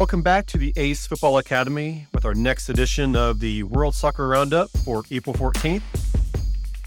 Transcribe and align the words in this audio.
Welcome 0.00 0.22
back 0.22 0.46
to 0.46 0.56
the 0.56 0.72
Ace 0.76 1.06
Football 1.06 1.36
Academy 1.36 2.06
with 2.14 2.24
our 2.24 2.32
next 2.32 2.70
edition 2.70 3.14
of 3.14 3.38
the 3.38 3.64
World 3.64 3.94
Soccer 3.94 4.26
Roundup 4.26 4.70
for 4.70 5.02
April 5.10 5.36
14th. 5.36 5.82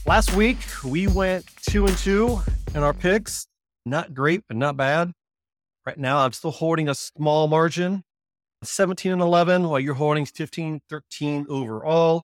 Last 0.07 0.33
week, 0.33 0.57
we 0.83 1.05
went 1.05 1.45
two 1.61 1.85
and 1.85 1.95
two 1.95 2.39
in 2.73 2.81
our 2.81 2.91
picks. 2.91 3.45
Not 3.85 4.15
great, 4.15 4.41
but 4.47 4.57
not 4.57 4.77
bad. 4.77 5.11
Right 5.85 5.99
now, 5.99 6.25
I'm 6.25 6.31
still 6.31 6.49
holding 6.49 6.89
a 6.89 6.95
small 6.95 7.47
margin 7.47 8.03
17 8.63 9.11
and 9.11 9.21
11, 9.21 9.69
while 9.69 9.79
you're 9.79 9.93
holding 9.93 10.25
15 10.25 10.81
13 10.89 11.45
overall. 11.47 12.23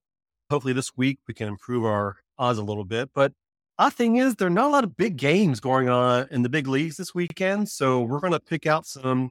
Hopefully, 0.50 0.74
this 0.74 0.98
week 0.98 1.20
we 1.28 1.36
can 1.36 1.50
improve 1.50 1.86
our 1.86 2.16
odds 2.40 2.58
a 2.58 2.64
little 2.64 2.84
bit. 2.84 3.12
But 3.14 3.34
our 3.78 3.92
thing 3.92 4.16
is, 4.16 4.38
there 4.38 4.48
are 4.48 4.50
not 4.50 4.66
a 4.66 4.74
lot 4.74 4.84
of 4.84 4.98
big 4.98 5.18
games 5.18 5.60
going 5.60 5.88
on 5.88 6.28
in 6.32 6.42
the 6.42 6.50
big 6.50 6.66
leagues 6.66 6.98
this 6.98 7.14
weekend. 7.14 7.70
So 7.70 8.02
we're 8.02 8.20
going 8.20 8.34
to 8.34 8.40
pick 8.40 8.66
out 8.66 8.88
some 8.88 9.30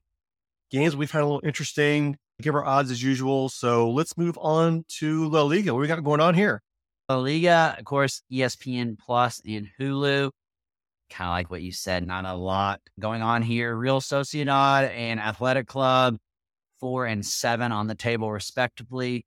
games 0.71 0.97
we 0.97 1.07
find 1.07 1.23
a 1.23 1.27
little 1.27 1.47
interesting, 1.47 2.17
give 2.41 2.55
our 2.55 2.65
odds 2.65 2.91
as 2.91 3.03
usual. 3.03 3.49
So 3.49 3.91
let's 3.91 4.17
move 4.17 4.39
on 4.41 4.85
to 4.99 5.29
La 5.29 5.43
Liga. 5.43 5.75
What 5.75 5.81
we 5.81 5.87
got 5.87 6.03
going 6.05 6.21
on 6.21 6.35
here? 6.35 6.63
La 7.09 7.17
Liga, 7.17 7.77
of 7.79 7.85
course, 7.85 8.23
ESPN 8.31 8.99
Plus 8.99 9.41
and 9.47 9.69
Hulu. 9.79 10.31
Kind 11.11 11.29
of 11.29 11.33
like 11.33 11.51
what 11.51 11.63
you 11.63 11.73
said, 11.73 12.07
not 12.07 12.27
a 12.27 12.35
lot 12.35 12.81
going 13.01 13.23
on 13.23 13.43
here. 13.43 13.75
Real 13.75 14.01
Sociedad 14.01 14.91
and 14.91 15.19
Athletic 15.19 15.67
Club, 15.67 16.19
four 16.81 17.07
and 17.07 17.25
seven 17.25 17.73
on 17.73 17.87
the 17.87 17.95
table, 17.95 18.31
respectively. 18.31 19.25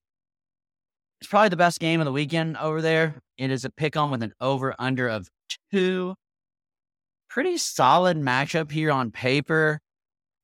It's 1.19 1.29
probably 1.29 1.49
the 1.49 1.57
best 1.57 1.79
game 1.79 1.99
of 1.99 2.05
the 2.05 2.11
weekend 2.11 2.57
over 2.57 2.81
there. 2.81 3.21
It 3.37 3.51
is 3.51 3.65
a 3.65 3.71
pick 3.71 3.95
'em 3.95 4.11
with 4.11 4.23
an 4.23 4.33
over 4.39 4.75
under 4.77 5.07
of 5.07 5.27
two. 5.71 6.15
Pretty 7.29 7.57
solid 7.57 8.17
matchup 8.17 8.71
here 8.71 8.91
on 8.91 9.11
paper. 9.11 9.79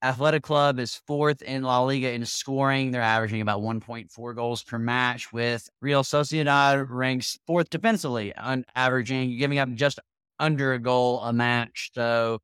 Athletic 0.03 0.43
Club 0.43 0.79
is 0.79 1.01
fourth 1.07 1.41
in 1.41 1.63
La 1.63 1.81
Liga 1.81 2.11
in 2.11 2.25
scoring. 2.25 2.91
They're 2.91 3.01
averaging 3.01 3.41
about 3.41 3.61
1.4 3.61 4.35
goals 4.35 4.63
per 4.63 4.77
match, 4.77 5.33
with 5.33 5.67
Real 5.81 6.03
Sociedad 6.03 6.85
ranks 6.89 7.37
fourth 7.47 7.69
defensively, 7.69 8.35
on 8.35 8.63
averaging, 8.75 9.37
giving 9.37 9.57
up 9.57 9.73
just 9.73 9.99
under 10.39 10.73
a 10.73 10.79
goal 10.79 11.21
a 11.21 11.33
match. 11.33 11.91
So 11.93 12.39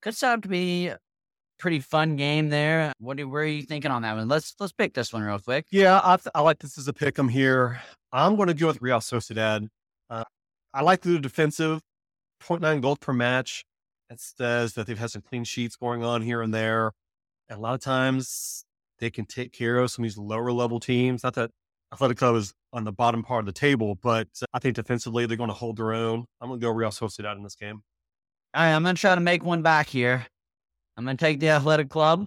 could 0.00 0.22
up 0.22 0.42
to 0.42 0.48
be 0.48 0.92
pretty 1.58 1.80
fun 1.80 2.16
game 2.16 2.48
there. 2.48 2.92
What 2.98 3.18
where 3.20 3.42
are 3.42 3.46
you 3.46 3.62
thinking 3.62 3.90
on 3.90 4.02
that 4.02 4.16
one? 4.16 4.28
Let's 4.28 4.54
let's 4.58 4.72
pick 4.72 4.94
this 4.94 5.12
one 5.12 5.22
real 5.22 5.38
quick. 5.38 5.66
Yeah, 5.70 6.00
I, 6.02 6.18
I 6.34 6.40
like 6.40 6.58
this 6.60 6.78
as 6.78 6.88
a 6.88 6.92
pick. 6.92 7.18
I'm 7.18 7.28
here. 7.28 7.80
I'm 8.12 8.36
going 8.36 8.48
to 8.48 8.54
go 8.54 8.68
with 8.68 8.80
Real 8.80 9.00
Sociedad. 9.00 9.68
Uh, 10.08 10.24
I 10.72 10.82
like 10.82 11.02
the 11.02 11.18
defensive 11.18 11.80
0.9 12.42 12.80
goals 12.80 12.98
per 13.00 13.12
match. 13.12 13.64
It 14.10 14.20
says 14.20 14.74
that 14.74 14.86
they've 14.86 14.98
had 14.98 15.10
some 15.10 15.22
clean 15.22 15.44
sheets 15.44 15.76
going 15.76 16.04
on 16.04 16.22
here 16.22 16.42
and 16.42 16.54
there. 16.54 16.92
And 17.48 17.58
a 17.58 17.60
lot 17.60 17.74
of 17.74 17.80
times 17.80 18.64
they 18.98 19.10
can 19.10 19.26
take 19.26 19.52
care 19.52 19.78
of 19.78 19.90
some 19.90 20.04
of 20.04 20.10
these 20.10 20.18
lower 20.18 20.52
level 20.52 20.80
teams. 20.80 21.24
Not 21.24 21.34
that 21.34 21.50
Athletic 21.92 22.18
Club 22.18 22.36
is 22.36 22.52
on 22.72 22.84
the 22.84 22.92
bottom 22.92 23.22
part 23.22 23.40
of 23.40 23.46
the 23.46 23.52
table, 23.52 23.96
but 24.02 24.28
I 24.52 24.58
think 24.58 24.74
defensively 24.74 25.26
they're 25.26 25.36
going 25.36 25.50
to 25.50 25.54
hold 25.54 25.76
their 25.76 25.92
own. 25.92 26.24
I'm 26.40 26.48
going 26.48 26.60
to 26.60 26.64
go 26.64 26.70
Real 26.70 26.90
Sociedad 26.90 27.36
in 27.36 27.42
this 27.42 27.56
game. 27.56 27.82
All 28.54 28.62
right, 28.62 28.72
I'm 28.72 28.82
going 28.82 28.94
to 28.94 29.00
try 29.00 29.14
to 29.14 29.20
make 29.20 29.44
one 29.44 29.62
back 29.62 29.88
here. 29.88 30.26
I'm 30.96 31.04
going 31.04 31.16
to 31.16 31.24
take 31.24 31.40
the 31.40 31.50
Athletic 31.50 31.90
Club. 31.90 32.26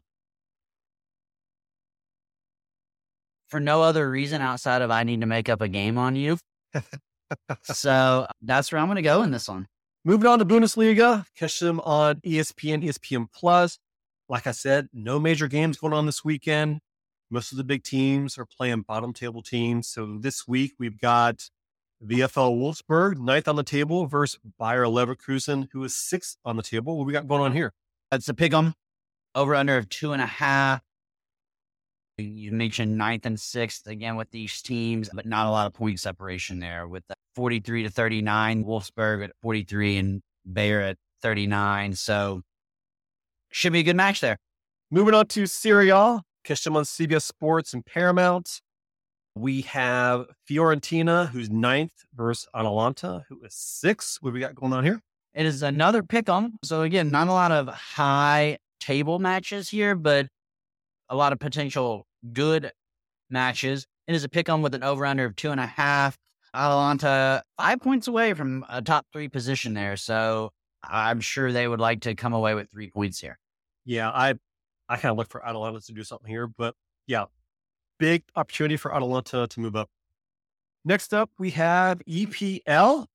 For 3.48 3.60
no 3.60 3.82
other 3.82 4.10
reason 4.10 4.42
outside 4.42 4.84
of 4.84 4.92
I 4.92 5.04
need 5.04 5.22
to 5.22 5.28
make 5.28 5.50
up 5.50 5.62
a 5.62 5.68
game 5.68 5.98
on 5.98 6.16
you. 6.16 6.38
so 7.64 8.28
that's 8.44 8.72
where 8.72 8.80
I'm 8.80 8.88
going 8.88 8.98
to 8.98 9.02
go 9.02 9.24
in 9.24 9.32
this 9.32 9.50
one. 9.50 9.66
Moving 10.06 10.28
on 10.28 10.40
to 10.40 10.46
Bundesliga, 10.46 11.26
catch 11.36 11.60
them 11.60 11.82
on 11.82 12.22
ESPN, 12.22 12.86
ESPN 12.86 13.28
Plus. 13.34 13.80
Like 14.30 14.48
I 14.48 14.52
said, 14.52 14.88
no 14.94 15.20
major 15.20 15.50
games 15.50 15.78
going 15.78 15.92
on 15.92 16.06
this 16.06 16.24
weekend. 16.24 16.80
Most 17.30 17.52
of 17.52 17.58
the 17.58 17.66
big 17.66 17.84
teams 17.84 18.38
are 18.38 18.46
playing 18.46 18.84
bottom 18.84 19.12
table 19.12 19.44
teams. 19.44 19.90
So 19.90 20.18
this 20.20 20.48
week 20.48 20.74
we've 20.80 20.98
got 20.98 21.50
VFL 22.02 22.58
Wolfsburg, 22.58 23.18
ninth 23.18 23.50
on 23.50 23.58
the 23.58 23.64
table, 23.64 24.06
versus 24.06 24.40
Bayer 24.58 24.86
Leverkusen, 24.86 25.68
who 25.74 25.84
is 25.84 25.98
sixth 25.98 26.38
on 26.46 26.56
the 26.56 26.64
table. 26.64 26.98
What 26.98 27.06
we 27.06 27.12
got 27.12 27.28
going 27.28 27.42
on 27.42 27.52
here? 27.52 27.74
That's 28.10 28.30
a 28.30 28.34
pick 28.34 28.54
'em 28.54 28.76
over 29.36 29.54
under 29.54 29.78
of 29.78 29.90
two 29.90 30.14
and 30.14 30.22
a 30.22 30.28
half. 30.28 30.82
You 32.20 32.52
mentioned 32.52 32.98
ninth 32.98 33.26
and 33.26 33.40
sixth 33.40 33.88
again 33.88 34.16
with 34.16 34.32
these 34.32 34.62
teams, 34.62 35.10
but 35.14 35.26
not 35.26 35.48
a 35.48 35.50
lot 35.50 35.68
of 35.68 35.74
point 35.74 36.00
separation 36.00 36.60
there 36.60 36.88
with 36.88 37.04
the 37.08 37.16
43 37.36 37.84
to 37.84 37.90
39, 37.90 38.66
Wolfsburg 38.66 39.24
at 39.24 39.32
43 39.42 39.98
and 39.98 40.22
Bayer 40.52 40.82
at 40.82 40.98
39. 41.22 41.94
So 41.94 42.42
should 43.52 43.74
be 43.74 43.80
a 43.80 43.84
good 43.84 43.96
match 43.96 44.22
there. 44.22 44.38
Moving 44.92 45.14
on 45.14 45.28
to 45.28 45.46
Serie 45.46 45.90
A, 45.90 46.22
catch 46.44 46.64
them 46.64 46.76
on 46.76 46.84
CBS 46.84 47.24
Sports 47.24 47.74
and 47.74 47.86
Paramount. 47.86 48.62
We 49.36 49.62
have 49.62 50.26
Fiorentina, 50.50 51.30
who's 51.30 51.50
ninth, 51.50 51.94
versus 52.14 52.48
Atalanta, 52.54 53.26
who 53.30 53.40
is 53.44 53.54
sixth. 53.54 54.18
What 54.22 54.34
we 54.34 54.40
got 54.40 54.56
going 54.56 54.74
on 54.74 54.84
here? 54.84 55.02
It 55.34 55.46
is 55.46 55.62
another 55.62 56.04
pick 56.04 56.28
'em. 56.28 56.58
So 56.64 56.82
again, 56.82 57.12
not 57.12 57.28
a 57.28 57.32
lot 57.32 57.52
of 57.52 57.68
high 57.68 58.58
table 58.80 59.20
matches 59.20 59.70
here, 59.70 59.96
but 59.96 60.28
a 61.08 61.16
lot 61.16 61.34
of 61.34 61.40
potential 61.40 62.06
good 62.34 62.72
matches. 63.30 63.86
It 64.08 64.16
is 64.16 64.24
a 64.24 64.30
pick 64.30 64.50
'em 64.50 64.62
with 64.62 64.74
an 64.74 64.84
over 64.84 65.06
under 65.06 65.26
of 65.26 65.36
two 65.36 65.52
and 65.52 65.60
a 65.60 65.66
half. 65.66 66.18
Atalanta 66.54 67.44
five 67.58 67.80
points 67.80 68.08
away 68.08 68.34
from 68.34 68.66
a 68.70 68.82
top 68.82 69.06
three 69.14 69.28
position 69.28 69.74
there. 69.74 69.96
So 69.96 70.52
I'm 70.84 71.22
sure 71.22 71.52
they 71.52 71.68
would 71.68 71.80
like 71.80 72.02
to 72.02 72.16
come 72.16 72.34
away 72.34 72.56
with 72.56 72.72
three 72.72 72.90
points 72.90 73.20
here. 73.20 73.38
Yeah, 73.86 74.10
I 74.10 74.36
I 74.88 74.98
kind 74.98 75.12
of 75.12 75.18
look 75.18 75.30
for 75.30 75.46
Atalanta 75.46 75.82
to 75.82 75.94
do 75.94 76.04
something 76.04 76.30
here, 76.30 76.48
but 76.48 76.76
yeah, 77.06 77.26
big 78.00 78.24
opportunity 78.36 78.78
for 78.78 78.96
Atalanta 78.96 79.48
to 79.48 79.60
move 79.60 79.76
up. 79.76 79.90
Next 80.86 81.14
up, 81.14 81.30
we 81.38 81.52
have 81.52 82.02
EPL, 82.08 83.06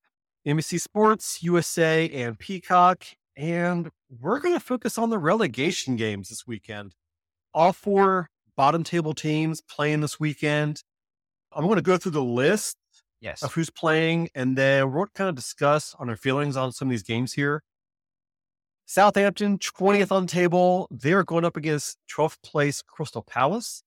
NBC 0.47 0.81
Sports, 0.81 1.43
USA, 1.43 2.09
and 2.11 2.39
Peacock. 2.39 3.05
And 3.37 3.91
we're 4.21 4.39
going 4.39 4.55
to 4.55 4.61
focus 4.61 4.99
on 4.99 5.11
the 5.11 5.19
relegation 5.19 5.97
games 5.97 6.29
this 6.29 6.47
weekend. 6.47 6.95
All 7.53 7.73
four 7.73 8.29
bottom 8.57 8.85
table 8.85 9.15
teams 9.15 9.61
playing 9.61 10.01
this 10.01 10.19
weekend. 10.21 10.83
I'm 11.53 11.65
going 11.65 11.77
to 11.77 11.83
go 11.83 11.97
through 11.97 12.13
the 12.13 12.23
list 12.25 12.77
Yes. 13.21 13.43
of 13.43 13.55
who's 13.55 13.71
playing, 13.71 14.29
and 14.35 14.57
then 14.57 14.87
we're 14.87 14.95
going 14.97 15.07
to 15.07 15.13
kind 15.15 15.29
of 15.31 15.35
discuss 15.35 15.95
on 15.99 16.11
our 16.11 16.17
feelings 16.17 16.57
on 16.57 16.73
some 16.73 16.89
of 16.89 16.91
these 16.91 17.03
games 17.03 17.33
here. 17.33 17.63
Southampton, 18.87 19.59
20th 19.59 20.13
on 20.13 20.27
the 20.27 20.33
table. 20.33 20.89
They're 20.91 21.25
going 21.25 21.45
up 21.45 21.57
against 21.57 21.97
12th 22.15 22.37
place 22.43 22.83
Crystal 22.83 23.23
Palace. 23.23 23.83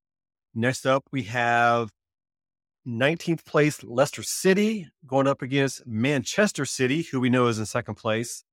Next 0.55 0.87
up, 0.87 1.03
we 1.11 1.23
have 1.23 1.91
19th 2.87 3.45
place 3.45 3.83
Leicester 3.83 4.23
City 4.23 4.87
going 5.05 5.27
up 5.27 5.41
against 5.43 5.85
Manchester 5.85 6.65
City, 6.65 7.03
who 7.03 7.19
we 7.19 7.29
know 7.29 7.47
is 7.47 7.59
in 7.59 7.65
second 7.67 7.95
place. 7.95 8.43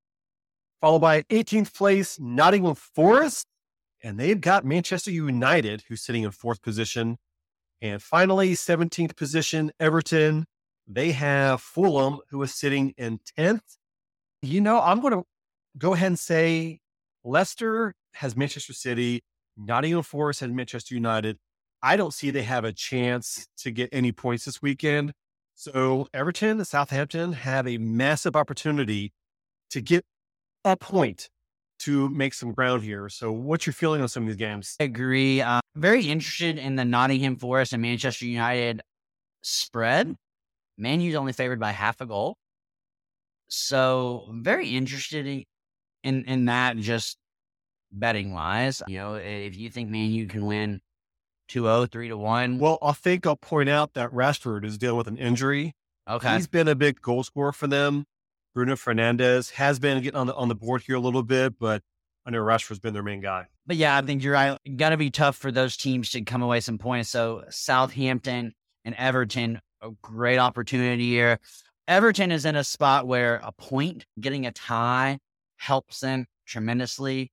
Followed 0.83 0.99
by 0.99 1.23
18th 1.23 1.73
place 1.73 2.19
Nottingham 2.21 2.75
Forest. 2.75 3.47
And 4.05 4.21
they've 4.21 4.41
got 4.41 4.67
Manchester 4.67 5.11
United, 5.11 5.83
who's 5.89 6.03
sitting 6.03 6.25
in 6.25 6.31
fourth 6.31 6.61
position. 6.61 7.17
And 7.81 8.03
finally, 8.03 8.53
17th 8.53 9.17
position, 9.17 9.73
Everton. 9.81 10.45
They 10.87 11.13
have 11.13 11.63
Fulham, 11.63 12.19
who 12.29 12.43
is 12.43 12.55
sitting 12.55 12.93
in 12.99 13.19
10th. 13.39 13.79
You 14.43 14.61
know, 14.61 14.79
I'm 14.79 15.01
going 15.01 15.15
to 15.15 15.23
go 15.79 15.95
ahead 15.95 16.09
and 16.09 16.19
say 16.19 16.81
Leicester 17.25 17.95
has 18.13 18.37
Manchester 18.37 18.75
City, 18.75 19.23
Nottingham 19.57 20.03
Forest 20.03 20.41
has 20.41 20.51
Manchester 20.51 20.95
United. 20.95 21.39
I 21.83 21.97
don't 21.97 22.13
see 22.13 22.31
they 22.31 22.43
have 22.43 22.65
a 22.65 22.73
chance 22.73 23.47
to 23.59 23.71
get 23.71 23.89
any 23.91 24.13
points 24.13 24.45
this 24.45 24.61
weekend. 24.61 25.15
So 25.55 26.09
Everton 26.13 26.59
and 26.59 26.67
Southampton 26.67 27.33
have 27.33 27.67
a 27.67 27.79
massive 27.79 28.37
opportunity 28.37 29.13
to 29.71 29.81
get 29.81 30.05
a 30.63 30.77
point 30.77 31.31
to 31.85 32.09
make 32.11 32.35
some 32.35 32.53
ground 32.53 32.83
here. 32.83 33.09
So 33.09 33.33
what's 33.33 33.67
your 33.67 33.73
feeling 33.73 34.01
on 34.01 34.09
some 34.09 34.25
of 34.25 34.29
these 34.29 34.37
games? 34.37 34.77
I 34.81 34.85
agree. 34.85 35.41
Uh, 35.41 35.61
very 35.75 36.05
interested 36.07 36.59
in 36.59 36.77
the 36.77 36.85
Nottingham 36.85 37.37
Forest 37.37 37.73
and 37.73 37.83
Manchester 37.83 38.27
United 38.27 38.83
spread. 39.43 40.15
Man 40.79 41.01
U's 41.01 41.15
only 41.15 41.33
favored 41.33 41.61
by 41.61 41.73
half 41.73 42.01
a 42.01 42.07
goal. 42.07 42.37
So 43.49 44.25
I'm 44.29 44.43
very 44.43 44.69
interested 44.69 45.27
in, 45.27 45.45
in, 46.03 46.25
in 46.25 46.45
that 46.47 46.77
just 46.77 47.19
betting 47.93 48.33
wise. 48.33 48.83
You 48.89 48.99
know, 48.99 49.15
if 49.15 49.57
you 49.57 49.71
think 49.71 49.91
Man 49.91 50.11
U 50.11 50.27
can 50.27 50.47
win 50.47 50.81
2-0, 51.51 51.91
3 51.91 52.09
to 52.09 52.17
1. 52.17 52.59
Well, 52.59 52.79
I 52.83 52.93
think 52.93 53.27
I'll 53.27 53.37
point 53.37 53.69
out 53.69 53.95
that 53.95 54.11
Rashford 54.11 54.65
is 54.65 54.79
dealing 54.79 54.97
with 54.97 55.09
an 55.09 55.19
injury. 55.19 55.75
Okay. 56.09 56.35
He's 56.35 56.47
been 56.47 56.69
a 56.69 56.75
big 56.75 57.01
goal 57.01 57.23
scorer 57.23 57.53
for 57.53 57.67
them. 57.67 58.07
Bruno 58.55 58.75
Fernandes 58.75 59.51
has 59.53 59.79
been 59.79 60.03
getting 60.03 60.19
on 60.19 60.27
the 60.29 60.35
on 60.35 60.49
the 60.49 60.55
board 60.55 60.83
here 60.83 60.95
a 60.97 61.01
little 61.01 61.23
bit, 61.23 61.59
but 61.59 61.83
I 62.25 62.31
know 62.31 62.39
Rashford's 62.39 62.79
been 62.79 62.95
their 62.95 63.03
main 63.03 63.21
guy. 63.21 63.47
But 63.67 63.77
yeah, 63.77 63.97
I 63.97 64.03
think 64.03 64.23
you're 64.23 64.35
right. 64.35 64.57
Gonna 64.77 64.97
be 64.97 65.11
tough 65.11 65.37
for 65.37 65.51
those 65.51 65.77
teams 65.77 66.11
to 66.11 66.23
come 66.23 66.43
away 66.43 66.61
some 66.61 66.79
points. 66.79 67.11
So 67.11 67.45
Southampton 67.51 68.53
and 68.85 68.95
Everton, 68.97 69.61
a 69.83 69.91
great 70.03 70.39
opportunity 70.39 71.09
here. 71.11 71.39
Everton 71.89 72.31
is 72.33 72.45
in 72.47 72.57
a 72.57 72.65
spot 72.65 73.07
where 73.07 73.41
a 73.43 73.53
point, 73.53 74.07
getting 74.21 74.47
a 74.47 74.53
tie, 74.53 75.19
helps 75.57 76.01
them 76.01 76.27
tremendously. 76.47 77.31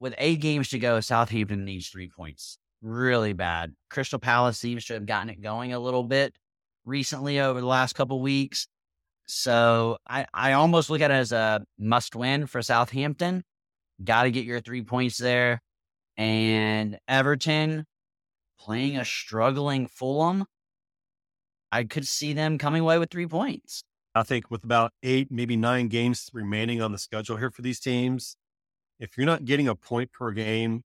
with 0.00 0.14
eight 0.18 0.40
games 0.40 0.68
to 0.70 0.78
go, 0.78 1.00
Southampton 1.00 1.64
needs 1.64 1.88
three 1.88 2.08
points. 2.08 2.58
Really 2.82 3.32
bad. 3.32 3.74
Crystal 3.90 4.18
Palace 4.18 4.58
seems 4.58 4.84
to 4.86 4.94
have 4.94 5.06
gotten 5.06 5.28
it 5.30 5.40
going 5.40 5.72
a 5.72 5.78
little 5.78 6.04
bit 6.04 6.36
recently 6.84 7.40
over 7.40 7.60
the 7.60 7.66
last 7.66 7.94
couple 7.94 8.20
weeks. 8.22 8.68
So 9.28 9.98
I, 10.08 10.26
I 10.32 10.52
almost 10.54 10.88
look 10.88 11.02
at 11.02 11.10
it 11.10 11.14
as 11.14 11.32
a 11.32 11.62
must 11.78 12.16
win 12.16 12.46
for 12.46 12.62
Southampton. 12.62 13.44
Got 14.02 14.22
to 14.22 14.30
get 14.30 14.46
your 14.46 14.60
three 14.60 14.82
points 14.82 15.18
there. 15.18 15.60
And 16.16 16.98
Everton 17.06 17.84
playing 18.58 18.96
a 18.96 19.04
struggling 19.04 19.86
Fulham. 19.86 20.46
I 21.70 21.84
could 21.84 22.08
see 22.08 22.32
them 22.32 22.56
coming 22.56 22.80
away 22.80 22.98
with 22.98 23.10
three 23.10 23.26
points. 23.26 23.84
I 24.14 24.22
think 24.22 24.50
with 24.50 24.64
about 24.64 24.92
eight, 25.02 25.30
maybe 25.30 25.56
nine 25.56 25.88
games 25.88 26.30
remaining 26.32 26.80
on 26.80 26.92
the 26.92 26.98
schedule 26.98 27.36
here 27.36 27.50
for 27.50 27.60
these 27.60 27.78
teams, 27.78 28.36
if 28.98 29.16
you're 29.16 29.26
not 29.26 29.44
getting 29.44 29.68
a 29.68 29.74
point 29.74 30.10
per 30.10 30.32
game 30.32 30.82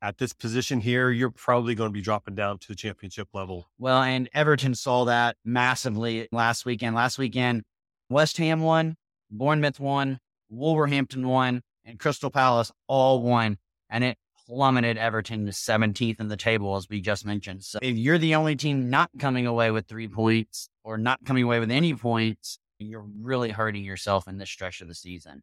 at 0.00 0.18
this 0.18 0.32
position 0.32 0.80
here, 0.80 1.10
you're 1.10 1.30
probably 1.30 1.74
going 1.74 1.90
to 1.90 1.92
be 1.92 2.00
dropping 2.00 2.34
down 2.34 2.58
to 2.58 2.68
the 2.68 2.74
championship 2.74 3.28
level. 3.32 3.68
Well, 3.78 4.02
and 4.02 4.28
Everton 4.32 4.74
saw 4.74 5.04
that 5.06 5.36
massively 5.44 6.28
last 6.32 6.64
weekend. 6.64 6.94
Last 6.94 7.18
weekend, 7.18 7.62
West 8.08 8.36
Ham 8.38 8.60
won, 8.60 8.96
Bournemouth 9.30 9.80
won, 9.80 10.18
Wolverhampton 10.50 11.26
won, 11.26 11.62
and 11.84 11.98
Crystal 11.98 12.30
Palace 12.30 12.70
all 12.86 13.22
won. 13.22 13.58
And 13.90 14.04
it 14.04 14.18
plummeted 14.46 14.96
Everton 14.96 15.44
to 15.46 15.52
17th 15.52 16.20
in 16.20 16.28
the 16.28 16.36
table, 16.36 16.76
as 16.76 16.88
we 16.88 17.00
just 17.00 17.26
mentioned. 17.26 17.64
So 17.64 17.78
if 17.82 17.96
you're 17.96 18.18
the 18.18 18.34
only 18.34 18.56
team 18.56 18.88
not 18.88 19.10
coming 19.18 19.46
away 19.46 19.70
with 19.70 19.86
three 19.86 20.08
points 20.08 20.68
or 20.84 20.96
not 20.96 21.24
coming 21.24 21.44
away 21.44 21.60
with 21.60 21.70
any 21.70 21.94
points, 21.94 22.58
you're 22.78 23.06
really 23.20 23.50
hurting 23.50 23.84
yourself 23.84 24.28
in 24.28 24.38
this 24.38 24.48
stretch 24.48 24.80
of 24.80 24.88
the 24.88 24.94
season. 24.94 25.42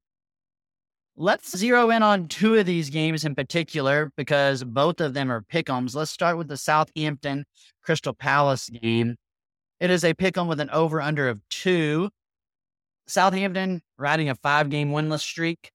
Let's 1.17 1.55
zero 1.55 1.91
in 1.91 2.03
on 2.03 2.27
two 2.27 2.55
of 2.55 2.65
these 2.65 2.89
games 2.89 3.23
in 3.23 3.35
particular 3.35 4.11
because 4.17 4.65
both 4.65 4.99
of 4.99 5.13
them 5.13 5.31
are 5.31 5.41
pick'ems. 5.41 5.95
Let's 5.95 6.11
start 6.11 6.37
with 6.37 6.49
the 6.49 6.57
Southampton 6.57 7.45
Crystal 7.81 8.13
Palace 8.13 8.67
game. 8.67 9.15
It 9.79 9.89
is 9.89 10.03
a 10.03 10.13
pick'em 10.13 10.49
with 10.49 10.59
an 10.59 10.69
over 10.71 11.01
under 11.01 11.29
of 11.29 11.39
two. 11.49 12.09
Southampton 13.07 13.81
riding 13.97 14.29
a 14.29 14.35
five 14.35 14.69
game 14.69 14.91
winless 14.91 15.21
streak. 15.21 15.71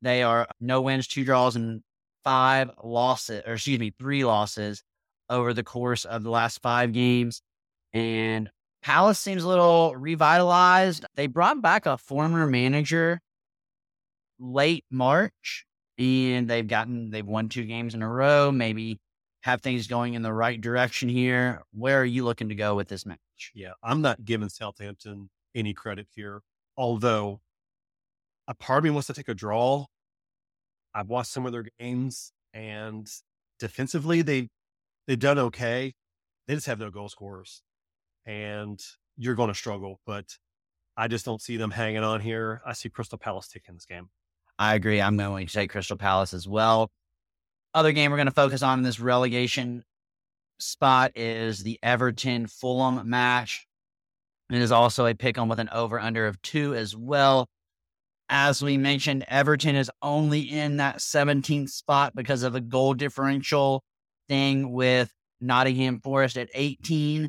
They 0.00 0.22
are 0.22 0.46
no 0.60 0.80
wins, 0.80 1.08
two 1.08 1.24
draws, 1.24 1.56
and 1.56 1.82
five 2.22 2.70
losses, 2.84 3.42
or 3.48 3.54
excuse 3.54 3.80
me, 3.80 3.92
three 3.98 4.24
losses 4.24 4.84
over 5.28 5.52
the 5.52 5.64
course 5.64 6.04
of 6.04 6.22
the 6.22 6.30
last 6.30 6.62
five 6.62 6.92
games. 6.92 7.42
And 7.92 8.48
Palace 8.80 9.18
seems 9.18 9.42
a 9.42 9.48
little 9.48 9.96
revitalized. 9.96 11.04
They 11.16 11.26
brought 11.26 11.62
back 11.62 11.86
a 11.86 11.98
former 11.98 12.46
manager 12.46 13.20
late 14.44 14.84
March 14.90 15.66
and 15.98 16.48
they've 16.48 16.66
gotten, 16.66 17.10
they've 17.10 17.26
won 17.26 17.48
two 17.48 17.64
games 17.64 17.94
in 17.94 18.02
a 18.02 18.08
row, 18.08 18.52
maybe 18.52 19.00
have 19.42 19.60
things 19.60 19.86
going 19.86 20.14
in 20.14 20.22
the 20.22 20.32
right 20.32 20.60
direction 20.60 21.08
here. 21.08 21.62
Where 21.72 22.00
are 22.00 22.04
you 22.04 22.24
looking 22.24 22.48
to 22.48 22.54
go 22.54 22.74
with 22.74 22.88
this 22.88 23.06
match? 23.06 23.18
Yeah, 23.54 23.72
I'm 23.82 24.00
not 24.00 24.24
giving 24.24 24.48
Southampton 24.48 25.30
any 25.54 25.74
credit 25.74 26.08
here, 26.14 26.42
although 26.76 27.40
a 28.48 28.54
part 28.54 28.78
of 28.78 28.84
me 28.84 28.90
wants 28.90 29.06
to 29.06 29.14
take 29.14 29.28
a 29.28 29.34
draw 29.34 29.86
I've 30.94 31.08
watched 31.08 31.32
some 31.32 31.44
of 31.44 31.52
their 31.52 31.66
games 31.80 32.32
and 32.52 33.08
defensively 33.58 34.22
they 34.22 34.48
they've 35.06 35.18
done 35.18 35.38
okay. 35.38 35.94
They 36.46 36.54
just 36.54 36.66
have 36.66 36.78
no 36.78 36.90
goal 36.90 37.08
scorers. 37.08 37.62
And 38.26 38.80
you're 39.16 39.34
going 39.34 39.48
to 39.48 39.54
struggle, 39.54 40.00
but 40.06 40.38
I 40.96 41.08
just 41.08 41.24
don't 41.24 41.42
see 41.42 41.56
them 41.56 41.72
hanging 41.72 42.04
on 42.04 42.20
here. 42.20 42.62
I 42.64 42.72
see 42.72 42.88
Crystal 42.88 43.18
Palace 43.18 43.48
taking 43.48 43.74
this 43.74 43.86
game. 43.86 44.08
I 44.58 44.74
agree. 44.74 45.00
I'm 45.00 45.16
going 45.16 45.46
to 45.46 45.52
take 45.52 45.70
Crystal 45.70 45.96
Palace 45.96 46.32
as 46.32 46.46
well. 46.46 46.90
Other 47.72 47.92
game 47.92 48.10
we're 48.10 48.18
going 48.18 48.26
to 48.26 48.32
focus 48.32 48.62
on 48.62 48.78
in 48.78 48.84
this 48.84 49.00
relegation 49.00 49.84
spot 50.60 51.12
is 51.16 51.62
the 51.62 51.78
Everton 51.82 52.46
Fulham 52.46 53.08
match. 53.08 53.66
It 54.50 54.60
is 54.60 54.70
also 54.70 55.06
a 55.06 55.14
pick 55.14 55.36
'em 55.36 55.48
with 55.48 55.58
an 55.58 55.70
over 55.70 55.98
under 55.98 56.26
of 56.26 56.40
two 56.42 56.74
as 56.74 56.94
well. 56.94 57.48
As 58.28 58.62
we 58.62 58.78
mentioned, 58.78 59.24
Everton 59.28 59.74
is 59.74 59.90
only 60.00 60.40
in 60.40 60.76
that 60.78 61.00
17th 61.00 61.70
spot 61.70 62.14
because 62.14 62.42
of 62.42 62.54
a 62.54 62.60
goal 62.60 62.94
differential 62.94 63.82
thing 64.28 64.72
with 64.72 65.12
Nottingham 65.40 66.00
Forest 66.00 66.38
at 66.38 66.48
18. 66.54 67.28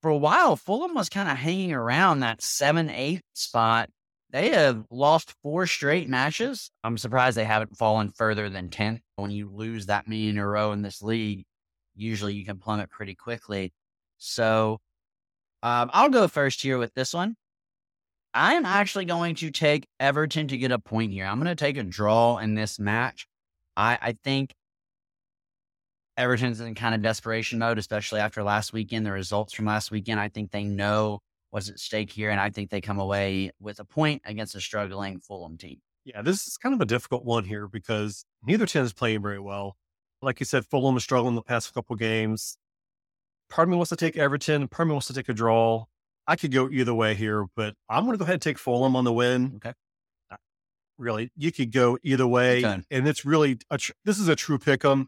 For 0.00 0.10
a 0.10 0.16
while, 0.16 0.56
Fulham 0.56 0.94
was 0.94 1.08
kind 1.08 1.28
of 1.28 1.36
hanging 1.36 1.72
around 1.72 2.20
that 2.20 2.40
7 2.40 2.88
8 2.88 3.20
spot. 3.34 3.90
They 4.30 4.50
have 4.50 4.84
lost 4.90 5.34
four 5.42 5.66
straight 5.66 6.08
matches. 6.08 6.70
I'm 6.84 6.98
surprised 6.98 7.36
they 7.36 7.44
haven't 7.44 7.76
fallen 7.76 8.10
further 8.10 8.50
than 8.50 8.68
10. 8.68 9.00
When 9.16 9.30
you 9.30 9.50
lose 9.50 9.86
that 9.86 10.06
many 10.06 10.28
in 10.28 10.38
a 10.38 10.46
row 10.46 10.72
in 10.72 10.82
this 10.82 11.00
league, 11.00 11.44
usually 11.96 12.34
you 12.34 12.44
can 12.44 12.58
plummet 12.58 12.90
pretty 12.90 13.14
quickly. 13.14 13.72
So 14.18 14.80
um, 15.62 15.90
I'll 15.92 16.10
go 16.10 16.28
first 16.28 16.60
here 16.60 16.78
with 16.78 16.92
this 16.94 17.14
one. 17.14 17.36
I 18.34 18.54
am 18.54 18.66
actually 18.66 19.06
going 19.06 19.34
to 19.36 19.50
take 19.50 19.86
Everton 19.98 20.48
to 20.48 20.58
get 20.58 20.70
a 20.70 20.78
point 20.78 21.12
here. 21.12 21.24
I'm 21.24 21.38
going 21.38 21.46
to 21.46 21.54
take 21.54 21.78
a 21.78 21.82
draw 21.82 22.36
in 22.36 22.54
this 22.54 22.78
match. 22.78 23.26
I, 23.76 23.98
I 24.00 24.16
think 24.22 24.54
Everton's 26.18 26.60
in 26.60 26.74
kind 26.74 26.94
of 26.94 27.00
desperation 27.00 27.58
mode, 27.58 27.78
especially 27.78 28.20
after 28.20 28.42
last 28.42 28.72
weekend, 28.72 29.06
the 29.06 29.12
results 29.12 29.54
from 29.54 29.64
last 29.64 29.90
weekend. 29.90 30.20
I 30.20 30.28
think 30.28 30.50
they 30.50 30.64
know 30.64 31.20
what's 31.50 31.68
at 31.68 31.78
stake 31.78 32.10
here, 32.12 32.30
and 32.30 32.40
I 32.40 32.50
think 32.50 32.70
they 32.70 32.80
come 32.80 32.98
away 32.98 33.50
with 33.60 33.80
a 33.80 33.84
point 33.84 34.22
against 34.24 34.54
a 34.54 34.60
struggling 34.60 35.20
Fulham 35.20 35.56
team. 35.56 35.80
Yeah, 36.04 36.22
this 36.22 36.46
is 36.46 36.56
kind 36.56 36.74
of 36.74 36.80
a 36.80 36.86
difficult 36.86 37.24
one 37.24 37.44
here 37.44 37.68
because 37.68 38.24
neither 38.42 38.66
team 38.66 38.82
is 38.82 38.92
playing 38.92 39.22
very 39.22 39.38
well. 39.38 39.76
Like 40.22 40.40
you 40.40 40.46
said, 40.46 40.64
Fulham 40.66 40.96
is 40.96 41.02
struggling 41.02 41.34
the 41.34 41.42
past 41.42 41.72
couple 41.74 41.94
games. 41.96 42.56
Part 43.50 43.68
of 43.68 43.70
me 43.70 43.76
wants 43.76 43.90
to 43.90 43.96
take 43.96 44.16
Everton, 44.16 44.68
part 44.68 44.86
of 44.86 44.88
me 44.88 44.92
wants 44.92 45.06
to 45.08 45.14
take 45.14 45.28
a 45.28 45.34
draw. 45.34 45.84
I 46.26 46.36
could 46.36 46.52
go 46.52 46.68
either 46.70 46.92
way 46.94 47.14
here, 47.14 47.46
but 47.56 47.74
I'm 47.88 48.04
going 48.04 48.12
to 48.14 48.18
go 48.18 48.24
ahead 48.24 48.34
and 48.34 48.42
take 48.42 48.58
Fulham 48.58 48.96
on 48.96 49.04
the 49.04 49.12
win. 49.12 49.54
Okay. 49.56 49.72
Really, 50.98 51.30
you 51.36 51.52
could 51.52 51.70
go 51.70 51.96
either 52.02 52.26
way, 52.26 52.60
and 52.90 53.06
it's 53.06 53.24
really 53.24 53.58
a 53.70 53.78
tr- 53.78 53.92
this 54.04 54.18
is 54.18 54.26
a 54.26 54.34
true 54.34 54.58
pick 54.58 54.84
'em. 54.84 55.06